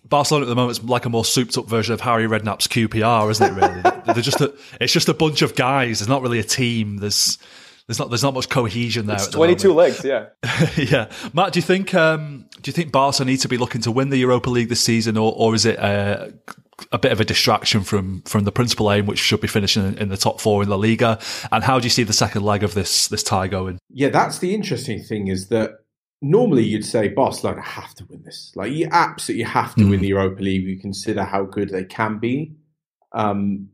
[0.05, 0.79] Barcelona at the moment.
[0.79, 3.61] is like a more souped up version of Harry Redknapp's QPR, isn't it?
[3.61, 6.01] Really, they're just a, it's just a bunch of guys.
[6.01, 6.99] There's not really a team.
[6.99, 7.39] There's
[7.91, 9.17] there's not there's not much cohesion there.
[9.17, 9.79] It's at the 22 moment.
[9.79, 10.27] legs, yeah.
[10.77, 13.91] yeah, Matt, do you think um, do you think Barca need to be looking to
[13.91, 16.29] win the Europa League this season, or or is it uh,
[16.93, 19.99] a bit of a distraction from from the principal aim, which should be finishing in,
[19.99, 21.19] in the top four in La Liga?
[21.51, 23.81] And how do you see the second leg of this this tie going?
[23.93, 25.80] Yeah, that's the interesting thing is that
[26.23, 28.53] normally you'd say Barcelona have to win this.
[28.55, 30.03] Like you absolutely have to win Mm.
[30.03, 30.65] the Europa League.
[30.65, 32.53] You consider how good they can be.
[33.13, 33.69] Um,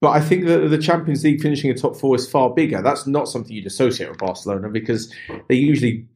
[0.00, 2.82] but I think that the Champions League finishing a top four is far bigger.
[2.82, 6.06] That's not something you'd associate with Barcelona because they're usually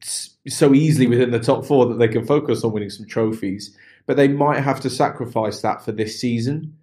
[0.47, 3.75] so easily within the top four that they can focus on winning some trophies.
[4.05, 6.75] But they might have to sacrifice that for this season.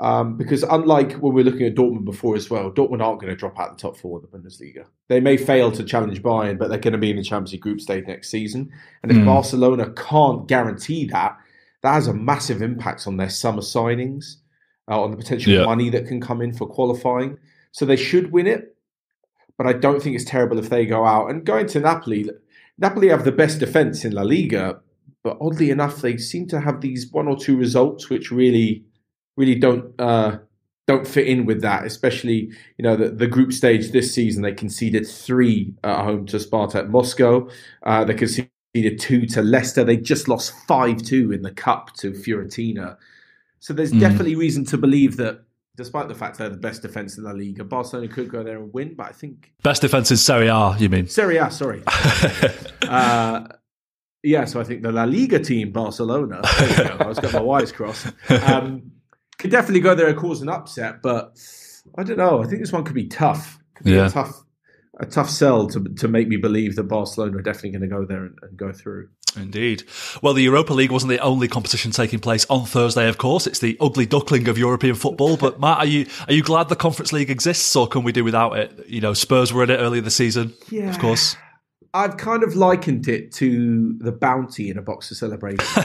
[0.00, 3.32] Um, because unlike when we are looking at Dortmund before as well, Dortmund aren't going
[3.32, 4.84] to drop out the top four of the Bundesliga.
[5.08, 7.62] They may fail to challenge Bayern, but they're going to be in the Champions League
[7.62, 8.70] group stage next season.
[9.02, 9.24] And if Mm.
[9.24, 11.36] Barcelona can't guarantee that,
[11.82, 14.36] that has a massive impact on their summer signings.
[14.90, 15.66] uh, on the potential Yeah.
[15.66, 17.36] money that can come in for qualifying.
[17.72, 18.74] So they should win it,
[19.58, 22.30] but I don't think it's terrible if they go out and going to Napoli.
[22.78, 24.80] Napoli have the best defense in La Liga,
[25.22, 28.82] but oddly enough, they seem to have these one or two results which really,
[29.38, 30.38] really don't uh,
[30.86, 31.86] don't fit in with that.
[31.86, 36.36] Especially, you know, the, the group stage this season, they conceded three at home to
[36.36, 37.48] Spartak Moscow.
[37.84, 38.50] Uh, they conceded
[38.98, 39.84] two to Leicester.
[39.84, 42.96] They just lost five two in the cup to Fiorentina.
[43.60, 44.00] So there's Mm.
[44.00, 45.40] definitely reason to believe that.
[45.76, 48.72] Despite the fact they're the best defense in La Liga, Barcelona could go there and
[48.74, 48.94] win.
[48.96, 51.06] But I think Best defense in Serie A, you mean?
[51.06, 51.84] Serie A, sorry.
[52.88, 53.46] uh,
[54.24, 57.32] yeah, so I think the La Liga team, Barcelona, there you go, I was got
[57.32, 58.08] my wires crossed,
[58.42, 58.87] um,
[59.38, 61.38] could definitely go there and cause an upset, but
[61.96, 62.42] I don't know.
[62.42, 63.58] I think this one could be tough.
[63.74, 64.06] Could be Yeah.
[64.06, 64.42] a tough,
[65.00, 68.04] a tough sell to to make me believe that Barcelona are definitely going to go
[68.04, 69.08] there and, and go through.
[69.36, 69.84] Indeed.
[70.22, 73.46] Well, the Europa League wasn't the only competition taking place on Thursday, of course.
[73.46, 75.36] It's the ugly duckling of European football.
[75.36, 78.24] But Matt, are you are you glad the Conference League exists, or can we do
[78.24, 78.86] without it?
[78.88, 80.90] You know, Spurs were in it earlier this season, Yeah.
[80.90, 81.36] of course.
[81.94, 85.84] I've kind of likened it to the bounty in a box of celebration.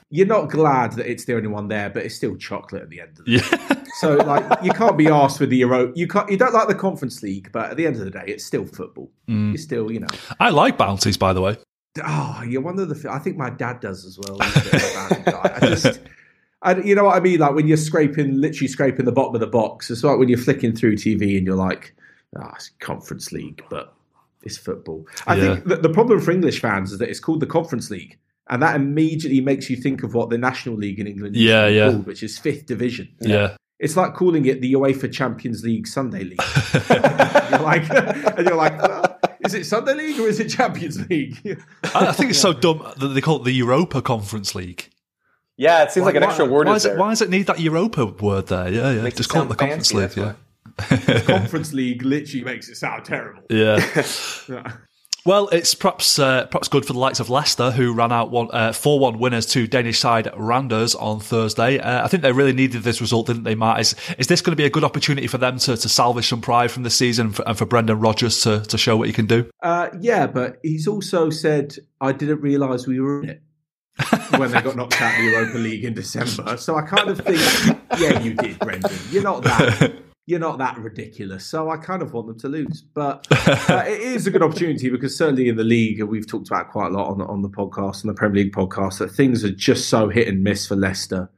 [0.10, 3.00] You're not glad that it's the only one there, but it's still chocolate at the
[3.00, 3.44] end of the day.
[3.50, 5.92] Yeah, So like you can't be asked with the Euro.
[5.94, 6.30] You can't.
[6.30, 8.66] You don't like the Conference League, but at the end of the day, it's still
[8.66, 9.10] football.
[9.28, 9.54] Mm.
[9.54, 10.08] It's still you know.
[10.38, 11.56] I like bounties, by the way.
[12.04, 13.10] Oh, you're one of the.
[13.10, 14.38] I think my dad does as well.
[14.40, 15.56] He's a bit of a bounty guy.
[15.56, 16.00] I just.
[16.62, 17.38] I, you know what I mean?
[17.38, 19.90] Like when you're scraping, literally scraping the bottom of the box.
[19.90, 21.94] It's like when you're flicking through TV and you're like,
[22.36, 23.94] ah, it's Conference League, but
[24.46, 25.06] it's football.
[25.26, 25.42] I Yeah.
[25.54, 28.18] think the, the problem for English fans is that it's called the Conference League,
[28.48, 31.52] and that immediately makes you think of what the National League in England used to
[31.52, 31.90] Yeah, be yeah.
[31.90, 33.08] called, which is fifth division.
[33.20, 33.56] Yeah.
[33.78, 36.40] It's like calling it the UEFA Champions League Sunday League.
[36.90, 41.36] you're like, and you're like, well, is it Sunday League or is it Champions League?
[41.94, 44.88] I, I think it's so dumb that they call it the Europa Conference League.
[45.58, 47.22] Yeah, it seems Why- like an why- extra word Why, is does it, why does
[47.22, 48.70] it need that Europa word there?
[48.72, 49.10] Yeah, yeah.
[49.10, 50.16] Just call it sound the Conference League.
[50.16, 50.32] Yeah.
[51.26, 53.42] Conference League literally makes it sound terrible.
[53.50, 53.84] Yeah.
[54.48, 54.76] Yeah.
[55.26, 58.48] Well, it's perhaps uh, perhaps good for the likes of Leicester, who ran out one
[58.52, 61.80] uh, four one winners to Danish side Randers on Thursday.
[61.80, 63.80] Uh, I think they really needed this result, didn't they, Matt?
[63.80, 66.40] Is is this going to be a good opportunity for them to, to salvage some
[66.40, 69.12] pride from the season and for, and for Brendan Rodgers to, to show what he
[69.12, 69.50] can do?
[69.64, 73.42] Uh, yeah, but he's also said, I didn't realise we were in it
[74.36, 76.56] when they got knocked out of the Europa League in December.
[76.56, 77.40] So I kind of think,
[77.98, 78.92] yeah, you did, Brendan.
[79.10, 80.05] You're not that.
[80.28, 82.82] You're not that ridiculous, so I kind of want them to lose.
[82.82, 83.28] But
[83.70, 86.88] uh, it is a good opportunity because certainly in the league, we've talked about quite
[86.88, 89.52] a lot on the, on the podcast, and the Premier League podcast, that things are
[89.52, 91.30] just so hit and miss for Leicester.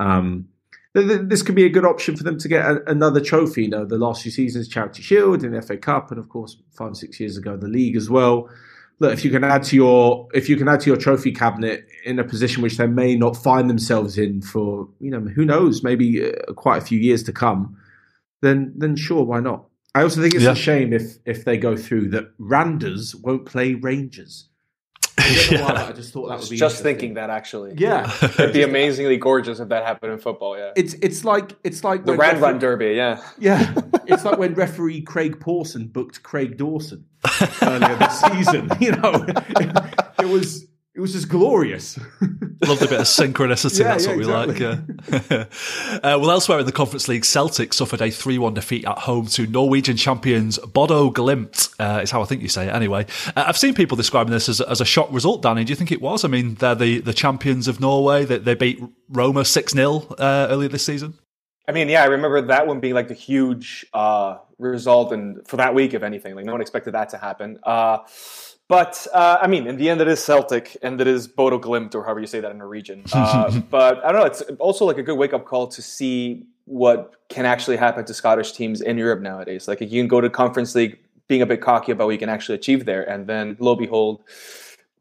[0.00, 0.48] Um,
[0.94, 3.62] th- th- this could be a good option for them to get a, another trophy.
[3.62, 6.56] You know, the last few seasons, Charity Shield and the FA Cup, and of course,
[6.72, 8.48] five six years ago, the league as well.
[8.98, 11.86] Look, if you can add to your if you can add to your trophy cabinet
[12.04, 15.82] in a position which they may not find themselves in for you know who knows
[15.82, 17.76] maybe uh, quite a few years to come,
[18.42, 19.64] then then sure why not?
[19.94, 20.52] I also think it's Yeah.
[20.52, 24.48] a shame if if they go through that Randers won't play Rangers.
[25.18, 27.74] I don't why, I just thought that would be Just thinking that actually.
[27.76, 30.72] Yeah, It'd be amazingly gorgeous if that happened in football, yeah.
[30.74, 33.22] it's it's like it's like The when Rand Run Derby, yeah.
[33.38, 33.74] Yeah,
[34.06, 37.04] it's like when referee Craig Pawson booked Craig Dawson
[37.62, 38.70] earlier this season.
[38.80, 39.24] You know,
[40.18, 41.98] it, was it was just glorious.
[42.20, 43.80] Loved a bit of synchronicity.
[43.80, 44.58] Yeah, that's yeah, what we like.
[44.58, 45.44] Yeah.
[46.02, 49.26] uh, well, elsewhere in the Conference League, Celtic suffered a 3 1 defeat at home
[49.28, 53.06] to Norwegian champions Bodo Glimt, uh, is how I think you say it anyway.
[53.34, 55.64] Uh, I've seen people describing this as, as a shock result, Danny.
[55.64, 56.24] Do you think it was?
[56.24, 58.26] I mean, they're the, the champions of Norway.
[58.26, 61.14] They, they beat Roma 6 0 uh, earlier this season.
[61.66, 65.56] I mean, yeah, I remember that one being like the huge uh, result, and for
[65.56, 67.58] that week, if anything, like no one expected that to happen.
[68.72, 71.94] But uh, I mean, in the end, it is Celtic, and it is Bodo Glimt,
[71.94, 73.04] or however you say that in Norwegian.
[73.12, 74.26] Uh, but I don't know.
[74.26, 78.14] It's also like a good wake up call to see what can actually happen to
[78.14, 79.68] Scottish teams in Europe nowadays.
[79.68, 80.98] Like you can go to Conference League
[81.28, 83.80] being a bit cocky about what you can actually achieve there, and then lo and
[83.80, 84.22] behold,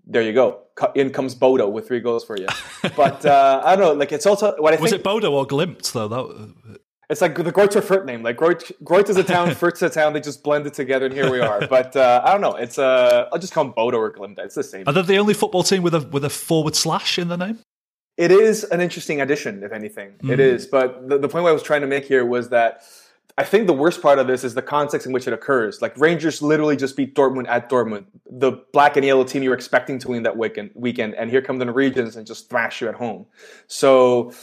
[0.06, 0.64] there you go.
[0.94, 2.48] In comes Bodo with three goals for you.
[2.98, 3.94] But uh, I don't know.
[3.94, 5.00] Like it's also what I Was think.
[5.00, 6.10] it Bodo or Glimt, though?
[6.10, 6.80] That,
[7.12, 8.24] It's like the Greuther Fürth name.
[8.24, 10.14] Like Greut, Greut is a town, Furt's a town.
[10.14, 11.68] They just blended together, and here we are.
[11.68, 12.56] But uh, I don't know.
[12.56, 14.40] It's uh, I'll just call them Bodo or Glimta.
[14.40, 14.86] It's the same.
[14.88, 17.60] are they the only football team with a with a forward slash in the name?
[18.16, 20.14] It is an interesting addition, if anything.
[20.24, 20.66] It is.
[20.66, 22.84] But the, the point I was trying to make here was that
[23.38, 25.82] I think the worst part of this is the context in which it occurs.
[25.82, 29.56] Like Rangers literally just beat Dortmund at Dortmund, the black and yellow team you were
[29.56, 30.72] expecting to win that weekend.
[30.76, 33.26] Weekend, and here come the Norwegians and just thrash you at home.
[33.68, 34.34] So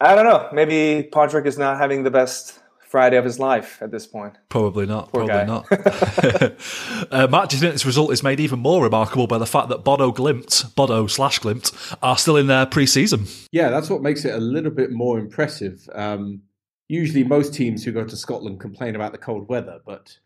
[0.00, 0.48] I don't know.
[0.52, 4.36] Maybe Podrick is not having the best Friday of his life at this point.
[4.48, 5.12] Probably not.
[5.12, 5.44] probably guy.
[5.44, 5.66] not.
[7.10, 9.68] uh, Matt, do you think this result is made even more remarkable by the fact
[9.70, 13.26] that Bodo Glimt, Bodo slash Glimt, are still in their pre-season?
[13.50, 15.88] yeah, that's what makes it a little bit more impressive.
[15.94, 16.42] Um,
[16.88, 20.18] usually most teams who go to Scotland complain about the cold weather, but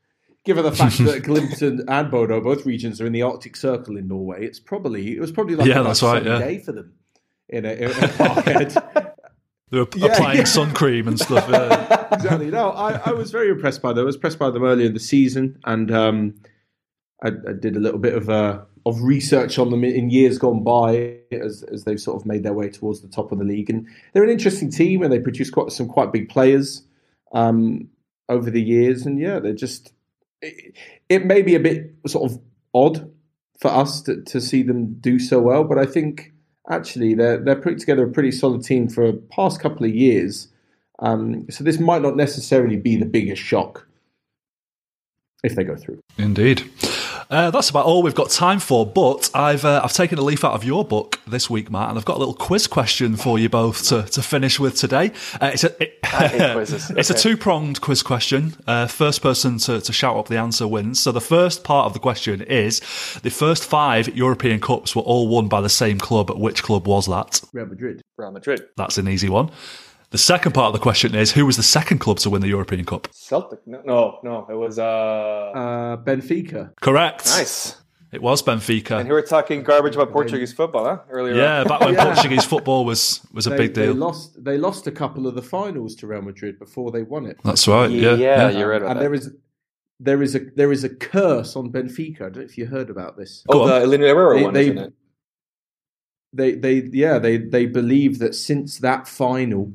[0.44, 4.08] given the fact that Glimpton and Bodo, both regions, are in the Arctic Circle in
[4.08, 6.38] Norway, it's probably it was probably like Yeah, a that's right, yeah.
[6.38, 6.94] day for them
[7.48, 9.07] in a, in a Parkhead.
[9.70, 10.44] They were Yeah, applying yeah.
[10.44, 11.46] sun cream and stuff.
[11.48, 12.06] Yeah.
[12.12, 12.50] exactly.
[12.50, 14.02] No, I, I was very impressed by them.
[14.02, 16.34] I was impressed by them earlier in the season, and um,
[17.22, 20.64] I, I did a little bit of uh, of research on them in years gone
[20.64, 23.68] by as as they've sort of made their way towards the top of the league.
[23.68, 26.82] And they're an interesting team, and they produce quite some quite big players
[27.32, 27.88] um,
[28.28, 29.04] over the years.
[29.04, 29.92] And yeah, they're just
[30.40, 30.74] it,
[31.08, 32.40] it may be a bit sort of
[32.74, 33.10] odd
[33.60, 36.32] for us to, to see them do so well, but I think
[36.70, 40.48] actually they're they're putting together a pretty solid team for the past couple of years.
[41.00, 43.86] Um, so this might not necessarily be the biggest shock
[45.44, 46.00] if they go through.
[46.18, 46.68] Indeed.
[47.30, 48.86] Uh, that's about all we've got time for.
[48.86, 51.98] But I've uh, I've taken a leaf out of your book this week, Matt, and
[51.98, 55.12] I've got a little quiz question for you both to, to finish with today.
[55.40, 56.90] Uh, it's a it- I hate quizzes.
[56.90, 58.56] it's a two pronged quiz question.
[58.66, 61.00] Uh, first person to, to shout up the answer wins.
[61.00, 62.80] So the first part of the question is
[63.22, 66.30] the first five European Cups were all won by the same club.
[66.30, 67.42] Which club was that?
[67.52, 68.00] Real Madrid.
[68.16, 68.62] Real Madrid.
[68.78, 69.50] That's an easy one.
[70.10, 72.48] The second part of the question is who was the second club to win the
[72.48, 73.08] European Cup?
[73.12, 73.60] Celtic.
[73.66, 74.46] No, no, no.
[74.50, 74.82] It was uh,
[75.54, 76.72] Uh, Benfica.
[76.80, 77.26] Correct.
[77.26, 77.76] nice.
[78.10, 78.92] It was Benfica.
[79.00, 80.98] And here we're talking garbage about Portuguese football, huh?
[81.10, 81.34] Earlier.
[81.34, 81.38] on.
[81.40, 82.04] Yeah, back when Yeah.
[82.14, 83.94] Portuguese football was was a They, big they deal.
[83.94, 84.42] lost.
[84.42, 87.36] They lost a couple of the finals to Real Madrid before they won it.
[87.44, 87.90] That's right.
[87.90, 89.02] Yeah, Yeah, you're right about and that.
[89.02, 89.30] there is
[90.00, 92.20] there is a there is a curse on Benfica.
[92.22, 93.44] I don't know if you heard about this.
[93.52, 93.68] Go oh, on.
[93.68, 94.92] the Elena Herrera They- one, they- isn't it?
[96.32, 99.72] They they yeah they they believe that since that final,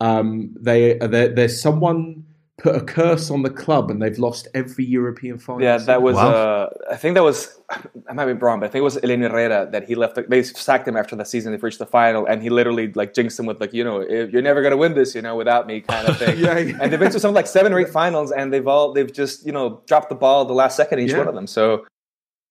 [0.00, 2.24] um, they there, there's someone
[2.58, 5.62] put a curse on the club and they've lost every European final.
[5.62, 6.16] Yeah, that was.
[6.16, 6.30] Wow.
[6.32, 7.54] Uh, I think that was.
[8.08, 10.18] I might be wrong, but I think it was Elena Herrera that he left.
[10.28, 11.52] They sacked him after the season.
[11.52, 14.42] They've reached the final, and he literally like jinxed him with like, you know, you're
[14.42, 16.38] never gonna win this, you know, without me, kind of thing.
[16.38, 16.78] Yeah, yeah.
[16.80, 19.46] And they've been to some like seven or eight finals, and they've all they've just
[19.46, 21.18] you know dropped the ball the last second each Yeah.
[21.18, 21.46] one of them.
[21.46, 21.84] So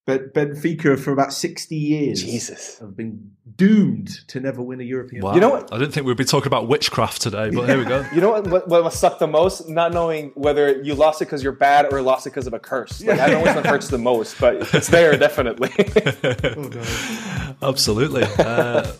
[0.08, 2.78] But Benfica for about sixty years Jesus.
[2.78, 5.22] have been doomed to never win a European.
[5.22, 5.34] Wow.
[5.34, 5.70] You know what?
[5.70, 8.06] I didn't think we'd be talking about witchcraft today, but here we go.
[8.14, 8.68] You know what, what?
[8.68, 9.68] What must suck the most?
[9.68, 12.58] Not knowing whether you lost it because you're bad or lost it because of a
[12.58, 13.02] curse.
[13.02, 15.72] Like, I don't know which one hurts the most, but it's there definitely.
[17.62, 18.22] Absolutely.
[18.22, 18.90] Uh,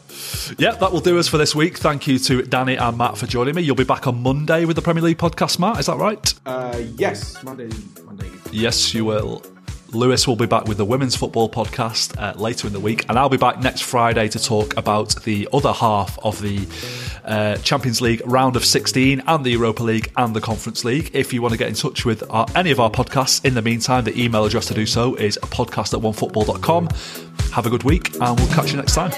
[0.59, 1.79] yeah, that will do us for this week.
[1.79, 3.63] Thank you to Danny and Matt for joining me.
[3.63, 5.79] You'll be back on Monday with the Premier League podcast, Matt.
[5.79, 6.35] Is that right?
[6.45, 7.71] Uh, yes, Monday.
[8.05, 8.29] Monday.
[8.53, 9.43] Yes, you will.
[9.93, 13.19] Lewis will be back with the women's football podcast uh, later in the week, and
[13.19, 16.67] I'll be back next Friday to talk about the other half of the
[17.25, 21.11] uh, Champions League round of 16 and the Europa League and the Conference League.
[21.15, 23.63] If you want to get in touch with our, any of our podcasts, in the
[23.63, 26.89] meantime, the email address to do so is podcast at onefootball.com.
[27.53, 29.13] Have a good week, and we'll catch you next time.